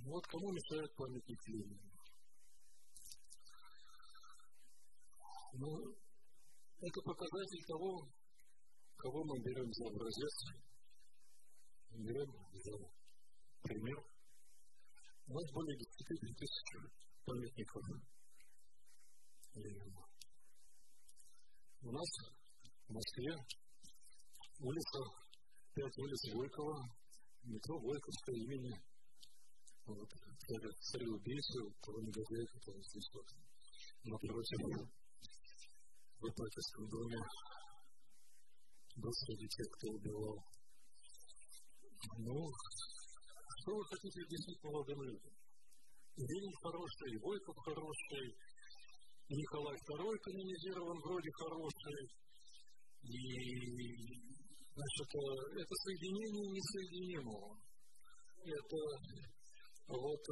[0.05, 1.98] Вот кому мешает памятник Ленину?
[5.59, 5.67] Ну,
[6.79, 8.07] это показатель того,
[8.95, 10.35] кого мы берем за образец,
[11.91, 12.77] берем за
[13.63, 13.99] пример.
[15.27, 16.63] У нас более 10 тысяч
[17.25, 17.83] памятников
[19.55, 20.07] Ленину.
[21.81, 22.09] У нас
[22.87, 23.35] в Москве
[24.61, 24.99] улица,
[25.75, 26.87] пять улиц Горького,
[27.43, 28.81] метро Горьковское имени,
[29.87, 30.09] вот,
[30.79, 33.27] цареубийцы, того негодяя, который здесь вот
[34.05, 34.98] напротив
[36.19, 37.17] в ипатьевском доме
[38.97, 40.37] был среди тех, кто убивал.
[42.19, 42.35] Ну,
[43.61, 45.33] что вы хотите объяснить молодым людям?
[46.17, 48.35] Ленин хороший, Войков хороший,
[49.29, 52.01] Николай II канонизирован вроде хороший,
[53.03, 53.15] и
[54.75, 55.09] значит,
[55.55, 57.55] это соединение несоединимого.
[58.43, 58.79] Это
[59.87, 60.23] вот,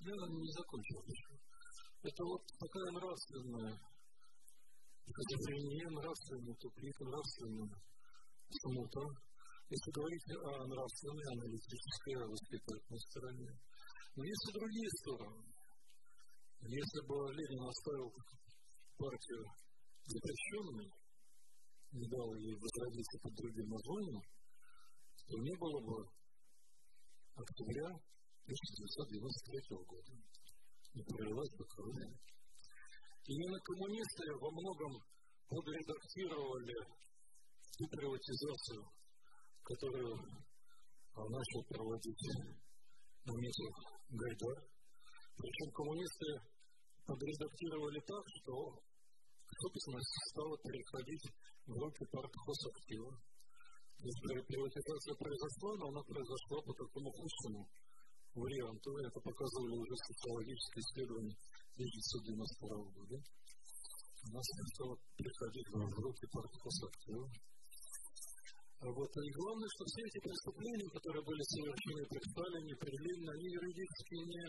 [0.00, 1.34] я не закончил еще.
[2.02, 3.78] Это вот такая нравственная
[5.10, 7.66] Шизофрения, нравственный тупик, нравственная
[8.46, 9.02] смута.
[9.66, 13.50] Если говорить о нравственной, аналитической, воспитательной стороне.
[14.14, 15.42] Но есть и другие стороны.
[16.62, 18.10] Если бы Ленин оставил
[18.98, 19.44] партию
[20.06, 20.90] запрещенной,
[21.90, 24.22] не дал ей возродиться под другим названием,
[25.26, 26.06] то не было бы
[27.34, 27.88] октября
[28.46, 30.12] 1993 года.
[30.94, 32.30] Не пролилась бы кровь.
[33.26, 34.92] Именно коммунисты во многом
[35.48, 36.74] подредактировали
[37.76, 38.82] ту приватизацию,
[39.62, 40.16] которую
[41.14, 42.24] начал проводить
[43.24, 43.72] Дмитрий
[44.08, 44.58] Гайдар.
[45.36, 46.28] Причем коммунисты
[47.06, 48.52] подредактировали так, что
[49.60, 51.26] собственность стала переходить
[51.66, 53.10] в руки партхозактива.
[54.00, 57.68] То есть приватизация произошла, но она произошла по такому худшему
[58.34, 58.96] варианту.
[58.96, 61.36] Это показывали уже социологические исследования
[61.76, 63.16] 1992 года.
[64.20, 67.24] У нас стало приходить в руки партхозактива.
[68.80, 73.28] А вот, и главное, что все эти преступления, которые были совершены при Сталине, при Ленине,
[73.28, 74.44] они юридически не,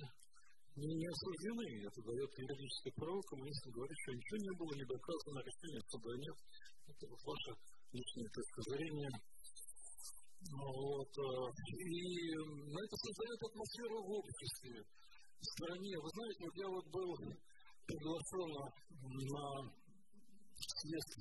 [0.80, 1.68] не, не осуждены.
[1.84, 6.38] Это дает юридическое право коммунистам говорить, что ничего не было, не доказано, решения суда нет.
[6.88, 7.52] Это вот ваше
[7.92, 9.12] личное точка зрения.
[10.42, 12.34] Вот, и
[12.72, 14.80] на это создает атмосферу в обществе,
[15.42, 15.94] в стране.
[15.98, 17.12] Вы знаете, вот я вот был
[17.88, 18.50] приглашен
[19.34, 19.46] на
[20.54, 21.12] съезд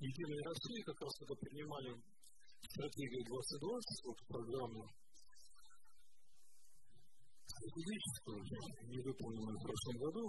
[0.00, 1.90] Единой России, как раз когда принимали
[2.62, 4.82] стратегию 2020, вот программу
[7.44, 8.38] стратегическую,
[8.88, 10.24] не выполненную в прошлом году.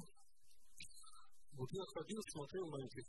[1.53, 3.05] Вот я ходил, смотрел на этих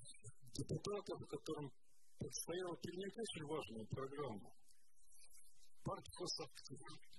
[0.53, 1.73] депутатов, которым
[2.19, 4.53] предстояло принять очень важную программу.
[5.83, 7.12] Партхозактив.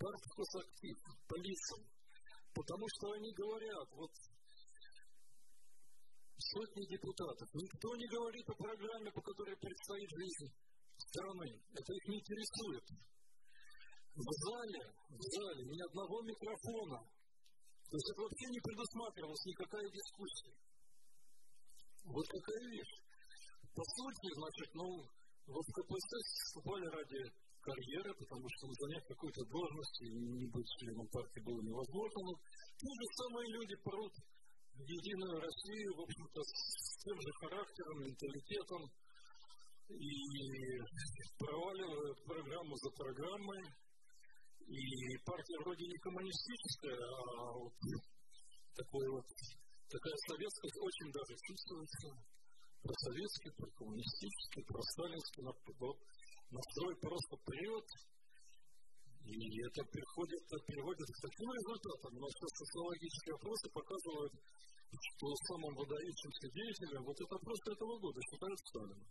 [0.00, 0.96] Партхозактив
[1.28, 1.80] по лицам.
[2.54, 4.10] Потому что они говорят, вот
[6.40, 10.48] сотни депутатов, никто не говорит о программе, по которой предстоит жизнь
[10.96, 11.48] страны.
[11.76, 12.84] Это их не интересует.
[14.16, 16.98] В зале, в зале ни одного микрофона.
[17.90, 20.54] То есть это вообще не предусматривалась никакая дискуссия.
[22.04, 22.94] Вот какая вещь.
[23.74, 24.86] По сути, значит, ну,
[25.46, 27.20] в КПСС вступали ради
[27.60, 32.18] карьеры, потому что ну, занять какую-то должность и не быть членом партии было невозможно.
[32.24, 32.32] Но
[32.80, 34.14] те же самые люди прут
[34.74, 38.82] в Единую Россию, в общем-то, с тем же характером, менталитетом,
[39.90, 40.14] и
[41.38, 43.62] проваливают программу за программой.
[44.70, 47.74] И партия вроде не коммунистическая, а вот
[48.76, 49.26] такой вот,
[49.90, 52.08] такая советская очень даже чувствуется.
[52.80, 55.42] Просоветский, прокоммунистический, просталинский
[56.50, 57.88] настрой просто прет.
[59.24, 62.12] И это переходит, переводит к таким результатам.
[62.18, 64.32] Но все социологические опросы показывают,
[64.90, 69.06] что самым выдающимся деятелем вот это опрос этого года считают Сталина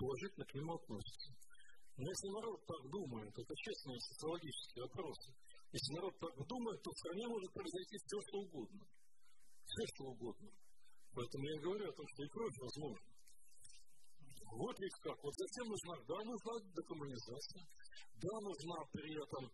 [0.00, 1.30] положительно к нему относятся.
[2.00, 5.28] Но если народ так думает, это честные социологические опросы,
[5.70, 8.82] если народ так думает, то в стране может произойти все, что угодно.
[9.68, 10.48] Все, что угодно.
[11.12, 13.09] Поэтому я говорю о том, что и кровь возможна.
[14.50, 15.16] Вот ведь как.
[15.22, 17.62] Вот зачем нужна, да, нужна декоммунизация,
[18.18, 19.44] да, нужна при этом,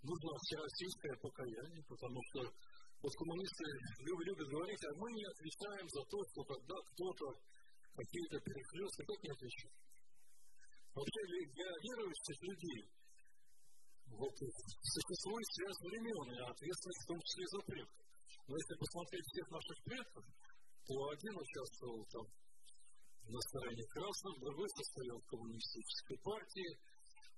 [0.00, 2.40] нужно всероссийское покаяние, потому что
[2.98, 3.64] вот коммунисты
[4.00, 7.26] любят, говорить, а мы не отвечаем за то, что когда кто-то
[7.92, 9.76] какие-то перехлесты, как не отвечать?
[10.96, 12.82] Вообще для верующих людей
[14.16, 18.06] вот, существует связь времен и ответственность в том числе за предков.
[18.48, 20.24] Но если посмотреть всех наших предков,
[20.88, 22.24] то один участвовал там
[23.28, 26.70] на стороне красных, другой состоял в коммунистической партии,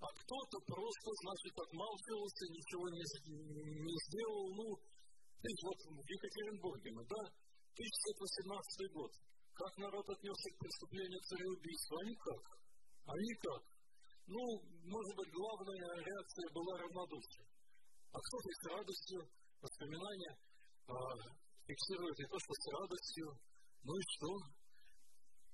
[0.00, 3.04] а кто-то просто, значит, отмалчивался, ничего не,
[3.84, 4.44] не сделал.
[4.54, 7.22] Ну, вот в Екатеринбурге, ну да,
[7.76, 9.12] 1918 год.
[9.54, 11.96] Как народ отнесся к преступлению цареубийства?
[12.00, 12.44] А никак.
[13.04, 13.62] А никак.
[14.26, 14.40] Ну,
[14.88, 17.46] может быть, главная реакция была равнодушие.
[18.12, 19.20] А кто-то с радостью,
[19.60, 20.34] воспоминания
[20.86, 20.94] а,
[21.66, 23.26] фиксирует и то, что с радостью.
[23.84, 24.59] Ну и что?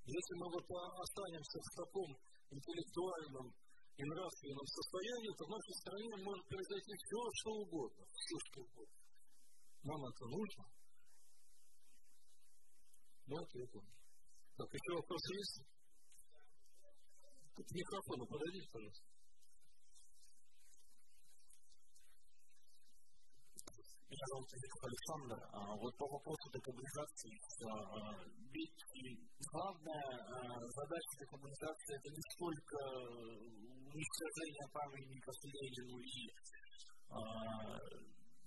[0.06, 0.66] Если мы вот
[1.02, 2.08] останемся в таком
[2.54, 3.46] интеллектуальном
[3.96, 8.06] и нравственном состоянии, то в нашей стране может произойти все, что угодно.
[8.14, 8.98] Все, что угодно.
[9.82, 10.64] Нам это нужно.
[13.26, 13.82] Да, ответил.
[14.56, 15.62] Так, еще вопросы есть?
[17.56, 19.15] К микрофону подойдите, пожалуйста.
[24.06, 25.38] Меня зовут Яков Александр.
[25.50, 27.34] А, вот по вопросу декоммунизации,
[27.66, 28.14] а,
[28.54, 28.80] ведь
[29.50, 32.76] главная а, задача декоммунизации это не столько
[33.90, 36.30] уничтожение памятников Ленину и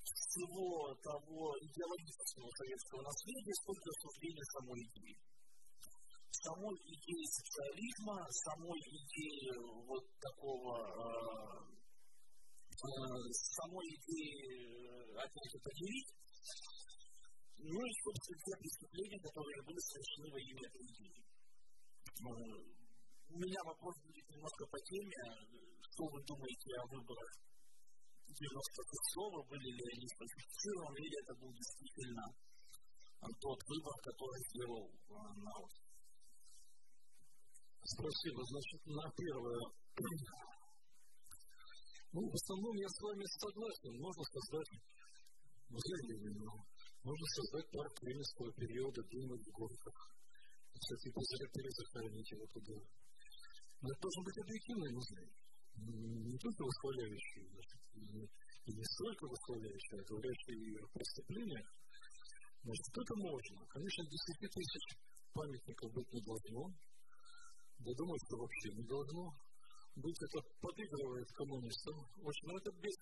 [0.08, 5.18] всего того идеологического советского наследия, сколько осуждения самой идеи.
[6.32, 8.16] Самой идеи социализма,
[8.48, 9.60] самой идеи
[9.92, 11.79] вот такого
[12.80, 16.12] э, э, самой идеи опять это делить,
[17.60, 21.20] ну и, собственно, те преступления, которые были совершены во имя этой идеи.
[23.30, 25.16] У меня вопрос будет немножко по теме.
[25.92, 27.32] Что вы думаете о выборах
[28.32, 32.24] 96-го, были ли они сфальсифицированы, или это был действительно
[33.20, 35.72] тот выбор, который сделал народ.
[37.84, 38.40] Спасибо.
[38.46, 40.49] Значит, на первое.
[42.12, 43.94] Ну, в основном я с вами согласен.
[44.02, 44.72] Можно создать
[45.70, 46.52] музей Ленина,
[47.04, 50.00] можно создать парк ленинского периода где-нибудь в горках.
[50.74, 52.78] Кстати, перезахоронить его туда.
[53.82, 55.30] Но это должен быть объективный музей
[55.78, 61.68] не только восхваляющие, значит, и, не столько восхваляющие, а говорящие и о преступлениях,
[62.64, 63.58] значит, это можно.
[63.68, 64.86] Конечно, 10 тысяч
[65.34, 66.62] памятников быть не должно.
[67.80, 69.24] Я думаю, что вообще не должно
[69.96, 70.22] быть.
[70.22, 71.96] Это подыгрывает коммунистам.
[72.24, 72.96] Очень, ну, это без,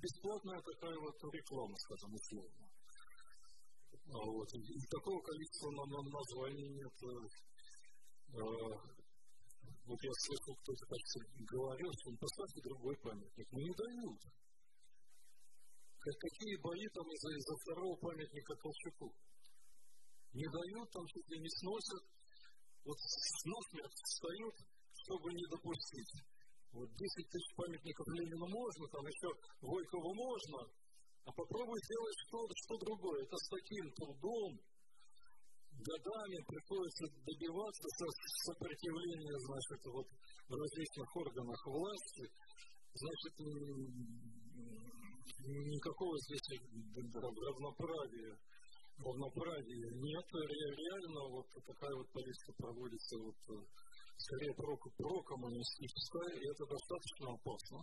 [0.00, 2.66] бесплатная такая вот реклама, скажем, условно.
[4.10, 6.96] А вот, и, такого количества на, на названий нет.
[8.32, 8.44] Э,
[9.86, 11.18] вот я слышал, кто-то, кажется,
[11.50, 13.46] говорил, что поставьте другой памятник.
[13.52, 14.20] Но не дают.
[15.98, 19.12] Как, какие бои там из-за из второго памятника Колчаку?
[20.32, 22.02] Не дают, там чуть ли не сносят.
[22.84, 22.96] Вот
[23.44, 24.54] насмерть встают,
[25.04, 26.12] чтобы не допустить.
[26.72, 29.28] Вот 10 тысяч памятников Ленину можно, там еще
[29.60, 30.58] Войкову можно,
[31.26, 33.22] а попробуй сделать что-то что другое.
[33.26, 34.50] Это с таким трудом,
[35.80, 37.88] годами приходится добиваться
[38.46, 42.24] сопротивления, значит, вот в различных органах власти,
[42.94, 43.34] значит,
[45.46, 46.48] никакого здесь
[47.14, 48.36] равноправия,
[48.98, 50.26] равноправия нет.
[50.32, 53.40] Реально вот такая вот политика проводится вот
[54.20, 57.78] скорее про, прокоммунистическая, и это достаточно опасно,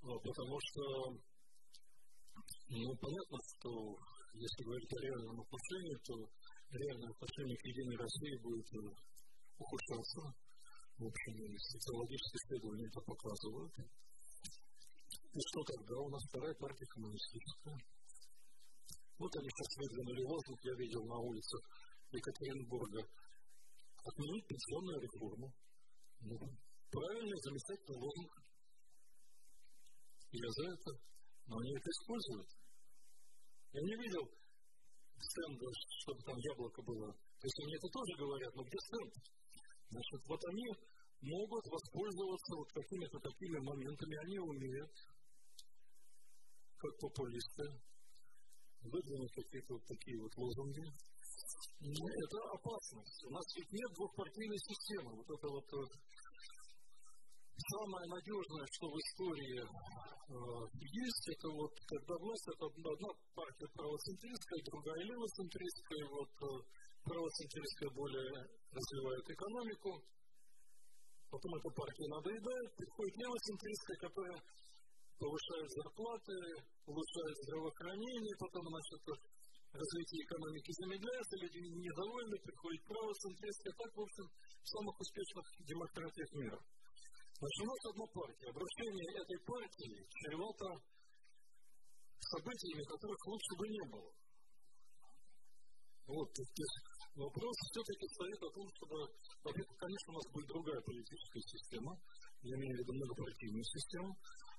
[0.00, 0.82] потому что,
[2.68, 3.70] ну, понятно, что
[4.32, 6.14] если говорить о реальном отношении, то
[6.72, 8.80] реальное отношение к Единой России будет э,
[9.60, 10.22] ухудшаться.
[10.96, 13.72] В общем, социологические исследования это показывают.
[13.76, 15.94] И что тогда?
[16.00, 17.76] У нас вторая партия коммунистическая.
[19.18, 21.60] Вот они сейчас выдвинули лозунг, я видел на улицах
[22.12, 23.02] Екатеринбурга.
[24.04, 25.52] Отменить пенсионную реформу.
[26.90, 28.32] Правильный, замечательный лозунг.
[30.32, 30.90] Я за это.
[31.46, 32.48] Но они это используют.
[33.72, 34.24] Я не видел
[35.22, 35.66] стенда,
[36.02, 37.12] чтобы там яблоко было.
[37.12, 39.12] То есть они это тоже говорят, но где стенд?
[39.90, 40.66] Значит, вот они
[41.22, 44.92] могут воспользоваться вот какими-то такими моментами, они умеют,
[46.78, 47.66] как популисты,
[48.82, 50.84] выдвинуть какие-то вот такие вот лозунги.
[51.82, 53.20] Но это опасность.
[53.26, 55.10] У нас ведь нет двухпартийной системы.
[55.18, 55.82] Вот это вот э,
[57.74, 59.66] самое надежное, что в истории э,
[60.78, 66.46] есть, это вот когда власть, это одна партия правоцентристская, другая левоцентристская, вот э,
[67.02, 68.30] правоцентристская более
[68.70, 69.90] развивает экономику,
[71.30, 74.38] потом эта партия надоедает, приходит левоцентристская, которая
[75.18, 76.36] повышает зарплаты,
[76.86, 79.02] улучшает здравоохранение, потом, значит,
[79.72, 86.60] развитие экономики замедляется, люди недовольны, приходит правоцентристская, так, в общем, в самых успешных демократиях мира.
[87.42, 88.48] Нас одна партия.
[88.54, 90.66] Обращение этой партии чревато
[92.22, 94.10] событиями, которых лучше бы не было.
[96.06, 96.30] Вот,
[97.14, 98.96] вопрос все-таки стоит о том, чтобы,
[99.42, 101.94] конечно, у нас будет другая политическая система,
[102.42, 104.10] я имею в виду многопартийную систему,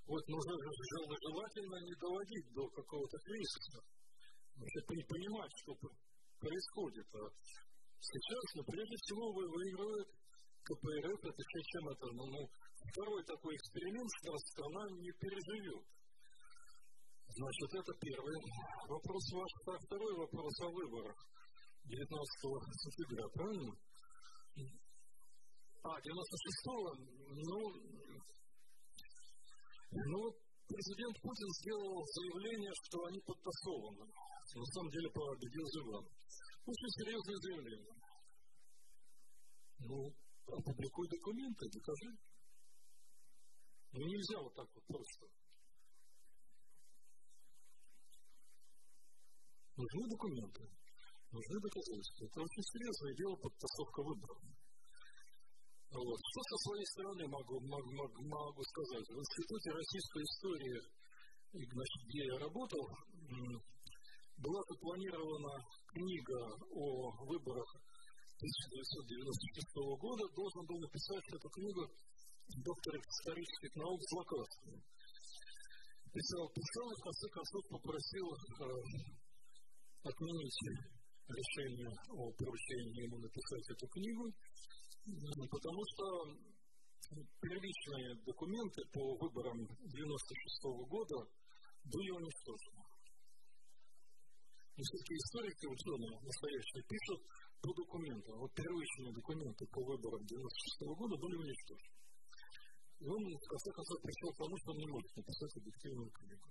[0.07, 3.80] вот, но желательно не доводить до какого-то кризиса.
[4.56, 5.74] Вообще понимать, что
[6.40, 7.08] происходит.
[7.16, 7.30] А
[8.00, 10.08] сейчас, ну, прежде всего, выигрывает
[10.64, 12.42] КПРФ, это чем это, ну, ну,
[12.92, 15.86] второй такой эксперимент страна не переживет.
[17.36, 18.38] Значит, это первый
[18.88, 19.52] вопрос ваш.
[19.66, 21.18] А второй вопрос о выборах
[21.86, 23.74] 19 сентября, правильно?
[25.84, 26.96] А, 96-го,
[27.44, 27.60] ну,
[29.92, 30.20] ну,
[30.68, 34.06] президент Путин сделал заявление, что они подтасованы.
[34.56, 36.06] На самом деле победил Зюган.
[36.65, 37.95] Очень серьезное заявление.
[39.80, 40.14] Ну,
[40.48, 42.11] опубликуй документы, докажи.
[43.94, 45.26] Ну, нельзя вот так вот просто.
[49.76, 50.61] Нужны документы,
[51.32, 52.26] нужны доказательства.
[52.26, 54.40] Это очень серьезное дело подтасовка выборов.
[55.94, 56.20] Вот.
[56.30, 59.07] Что со своей стороны могу, могу, могу сказать?
[59.10, 60.78] В Институте российской истории,
[61.53, 62.84] значит, где я работал,
[64.44, 65.56] была запланирована
[65.88, 66.40] книга
[66.76, 67.70] о выборах
[68.44, 69.72] 1996
[70.03, 71.88] года должен был написать эту книгу
[72.60, 74.84] доктор исторических наук Злаковский.
[76.11, 78.68] Писал, писал и в конце концов попросил э,
[80.11, 80.60] отменить
[81.24, 84.28] решение о поручении ему написать эту книгу,
[85.48, 86.03] потому что
[87.40, 89.57] первичные документы по выборам
[89.88, 91.18] 1996 года
[91.86, 92.83] были уничтожены.
[94.74, 97.22] И все-таки историки, ученые настоящие, пишут
[97.62, 98.34] по документам.
[98.41, 101.94] Вот первичные документы по выборам 1996 года были уничтожены.
[102.98, 106.48] И он, в конце концов, пришел к тому, что он не может написать объективную книгу.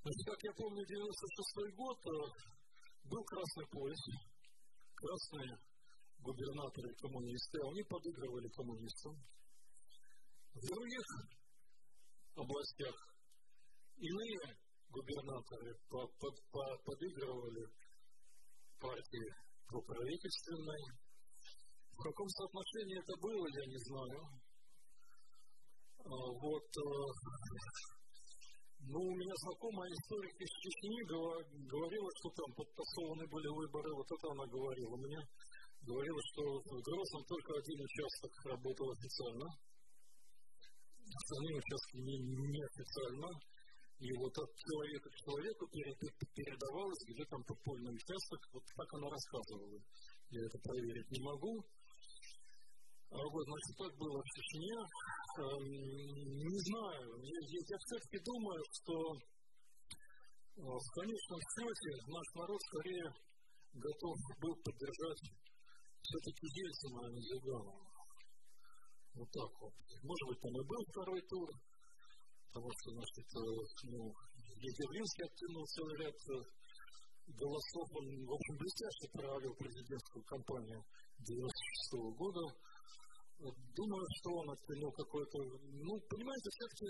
[0.00, 2.12] Значит, как я помню, 96 год э,
[3.04, 4.02] был красный пояс,
[4.96, 5.50] красные
[6.24, 9.14] губернаторы коммунисты, а они подыгрывали коммунистам.
[10.54, 11.06] В других
[12.34, 12.96] областях
[13.98, 14.61] иные
[14.92, 15.72] губернаторы
[16.84, 17.64] подыгрывали
[18.78, 19.28] партии
[19.66, 20.82] проправительственной.
[21.92, 24.20] В каком соотношении это было, я не знаю.
[26.02, 26.14] А,
[26.44, 26.90] вот, э,
[28.90, 34.26] ну, у меня знакомая историк из Чечни говорила, что там подтасованы были выборы, вот это
[34.34, 35.20] она говорила мне.
[35.82, 39.48] Говорила, что в Грозном только один участок работал официально,
[41.02, 43.30] остальные участки не, неофициально.
[44.02, 49.78] И вот от человека к человеку передавалось, где там подпольный участок, вот так она рассказывала.
[50.30, 51.62] Я это проверить не могу.
[53.14, 54.74] А вот, значит, так было в Чечне.
[55.38, 55.64] Эм,
[56.34, 63.06] не знаю, я, я, все-таки думаю, что э, в конечном счете наш народ скорее
[63.70, 65.22] готов был поддержать
[66.02, 67.86] все-таки Ельцина, а не Зюганова.
[69.14, 69.74] Вот так вот.
[70.02, 71.48] Может быть, там и был второй тур,
[72.52, 73.26] потому что, значит,
[73.88, 74.12] ну,
[74.60, 76.18] Егорлинский оттянул целый ряд
[77.32, 77.86] голосов.
[77.96, 80.84] Он, в общем, блестяще провалил президентскую кампанию
[81.16, 82.44] 96 -го года.
[83.40, 85.38] Думаю, что он оттянул какой-то...
[85.64, 86.88] Ну, понимаете, все-таки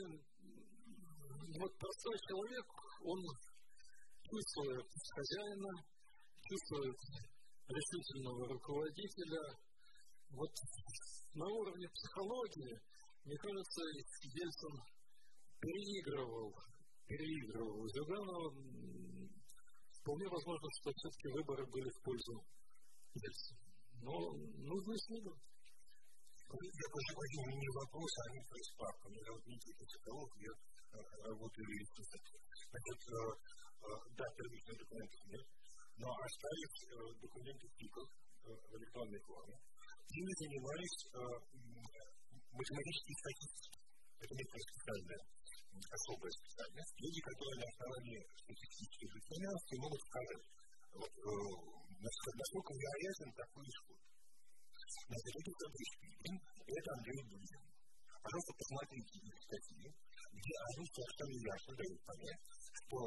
[1.63, 2.67] вот простой человек,
[3.07, 3.21] он
[4.27, 5.71] чувствует хозяина,
[6.43, 6.99] чувствует
[7.69, 9.43] решительного руководителя.
[10.31, 10.53] Вот
[11.35, 12.73] на уровне психологии,
[13.25, 13.81] мне кажется,
[14.23, 14.75] Ельцин
[15.63, 16.51] переигрывал,
[17.07, 18.51] переигрывал Зюганова.
[20.03, 22.35] Вполне возможно, что все-таки выборы были в пользу
[23.15, 23.63] Ельцина.
[24.03, 24.15] Но
[24.67, 25.39] нужно исследовать.
[26.53, 29.09] Я тоже возьму не вопрос, а не справка.
[29.09, 30.53] Меня зовут Никита Соколов, я
[31.31, 32.03] работаю юристом.
[32.03, 32.99] Значит,
[34.19, 35.47] да, первичные документы нет,
[35.97, 36.77] но оставить
[37.23, 38.09] документы в ТИКах
[38.43, 39.55] в электронной форме.
[40.13, 40.99] Ими занимались
[42.53, 43.79] математические статистики.
[44.21, 45.23] Это некая специальная,
[45.73, 46.95] особая специальность.
[47.01, 50.45] Люди, которые на основании статистических инструментов могут сказать,
[50.93, 51.13] вот,
[52.03, 53.99] насколько вероятен такой исход.
[55.09, 57.63] Значит, эти таблички, это Андрей Дудин.
[58.23, 62.43] Пожалуйста, посмотрите их статьи, где они совершенно ясно дают понять,
[62.77, 62.99] что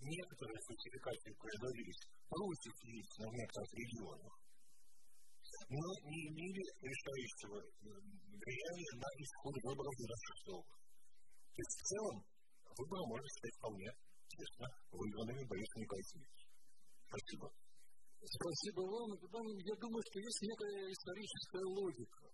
[0.00, 4.34] некоторые фальсификации производились против лиц на некоторых регионах,
[5.68, 10.79] но не имели решающего влияния на исход выборов 96 года.
[11.54, 12.16] То есть в целом
[12.78, 13.88] выборы можно считать вполне
[14.30, 16.22] честно выигранными Борисом Николаевичем.
[17.10, 17.46] Спасибо.
[18.20, 19.10] Спасибо вам.
[19.16, 22.24] Я думаю, что есть некая историческая логика.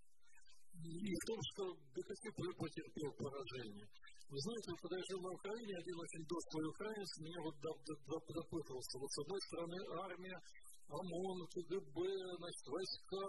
[0.77, 1.61] И в том, что
[1.95, 3.87] ДКС потерпел поражение.
[4.29, 8.95] Вы знаете, когда я жил на Украине, один очень дошлый украинец меня вот допытывался.
[8.99, 10.37] Вот с одной стороны армия,
[10.91, 11.97] ОМОН, КГБ,
[12.37, 13.25] значит, войска,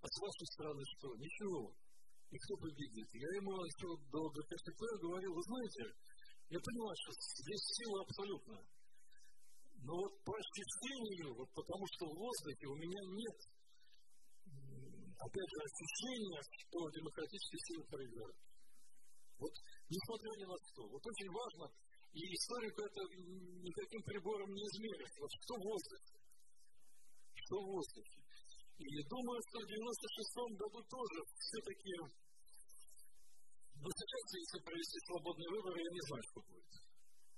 [0.00, 1.14] а с вашей стороны что?
[1.14, 1.62] Ничего.
[2.30, 3.08] И кто победит?
[3.10, 5.82] Я ему еще до ГКСП говорил, вы знаете,
[6.50, 7.10] я понимаю, что
[7.42, 8.64] здесь сила абсолютная.
[9.82, 13.38] Но вот по ощущению, вот потому что в воздухе у меня нет,
[15.18, 18.38] опять же, ощущения, что демократические силы проиграют.
[19.40, 19.52] Вот
[19.88, 20.82] несмотря ни на что.
[20.86, 21.66] Вот очень важно,
[22.12, 25.14] и историку это никаким прибором не измерить.
[25.18, 26.14] Вот что в воздухе.
[27.34, 28.19] Что в воздухе.
[28.80, 31.92] И думаю, что в 96-м году тоже все-таки,
[33.76, 36.72] ну сейчас, если провести свободные выборы, я не знаю, что будет.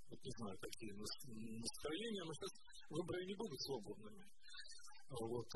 [0.08, 2.52] Вот не знаю, какие настроения, но сейчас
[2.90, 4.24] выборы не будут свободными.
[5.10, 5.50] Вот.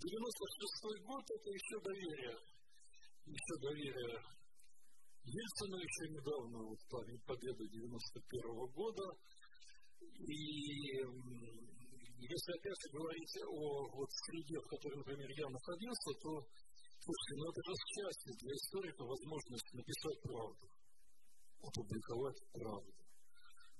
[0.00, 2.36] 96-й э, год это еще доверие.
[3.28, 4.38] Еще доверие
[5.28, 9.12] Ельцина еще недавно, вот память победы 91 -го года.
[10.00, 11.04] И
[12.26, 13.62] если опять же говорить о
[13.94, 16.30] вот среде, в которой, например, я находился, то,
[16.98, 20.66] слушайте, ну это же счастье для историка возможность написать правду,
[21.62, 22.92] опубликовать правду,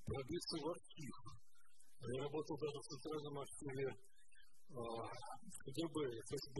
[0.07, 1.17] пробиться в архив.
[1.99, 3.89] Я работал даже в Центральном архиве
[4.71, 5.03] а,
[5.67, 5.97] КГБ,
[6.31, 6.59] ФСБ.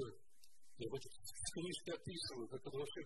[0.79, 1.11] Я в этой
[1.55, 3.03] книжке описываю, как это вообще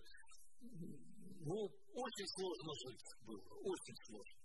[1.43, 4.39] ну, очень сложно жить было, очень сложно.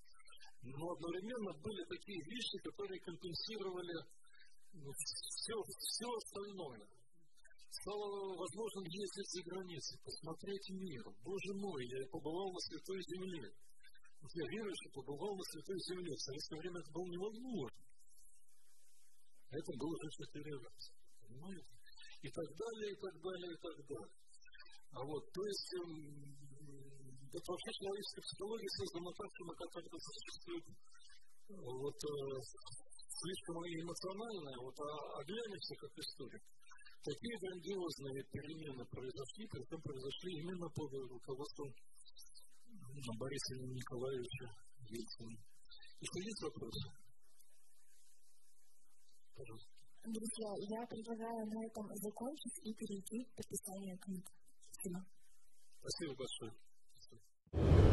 [0.62, 3.94] Но одновременно были такие вещи, которые компенсировали
[4.84, 6.82] ну, все, все остальное.
[7.68, 11.04] Стало возможным ездить за границей, посмотреть мир.
[11.22, 13.44] Боже мой, я побывал на Святой Земле.
[14.20, 16.12] Вот я верующий побывал на Святой Земле.
[16.14, 17.80] В советское время это было невозможно.
[19.50, 20.90] Это было уже четыре раза.
[21.22, 21.74] Понимаете?
[22.22, 24.14] И так далее, и так далее, и так далее.
[24.90, 25.70] А вот, то есть,
[27.28, 30.64] это вообще человеческая психология создана так, что как это существует
[31.48, 32.40] вот, э,
[33.18, 36.42] слишком эмоциональная, вот, а оглянешься как историк.
[37.02, 41.68] Такие грандиозные перемены произошли, притом произошли именно под руководством
[43.18, 44.46] Бориса Николаевича
[44.90, 45.38] Ельцина.
[46.00, 46.90] Если есть вопросы?
[49.34, 49.70] Пожалуйста.
[50.04, 54.24] Друзья, я предлагаю на этом закончить и перейти к подписанию книг.
[54.72, 55.04] Спасибо.
[55.80, 57.87] Спасибо большое.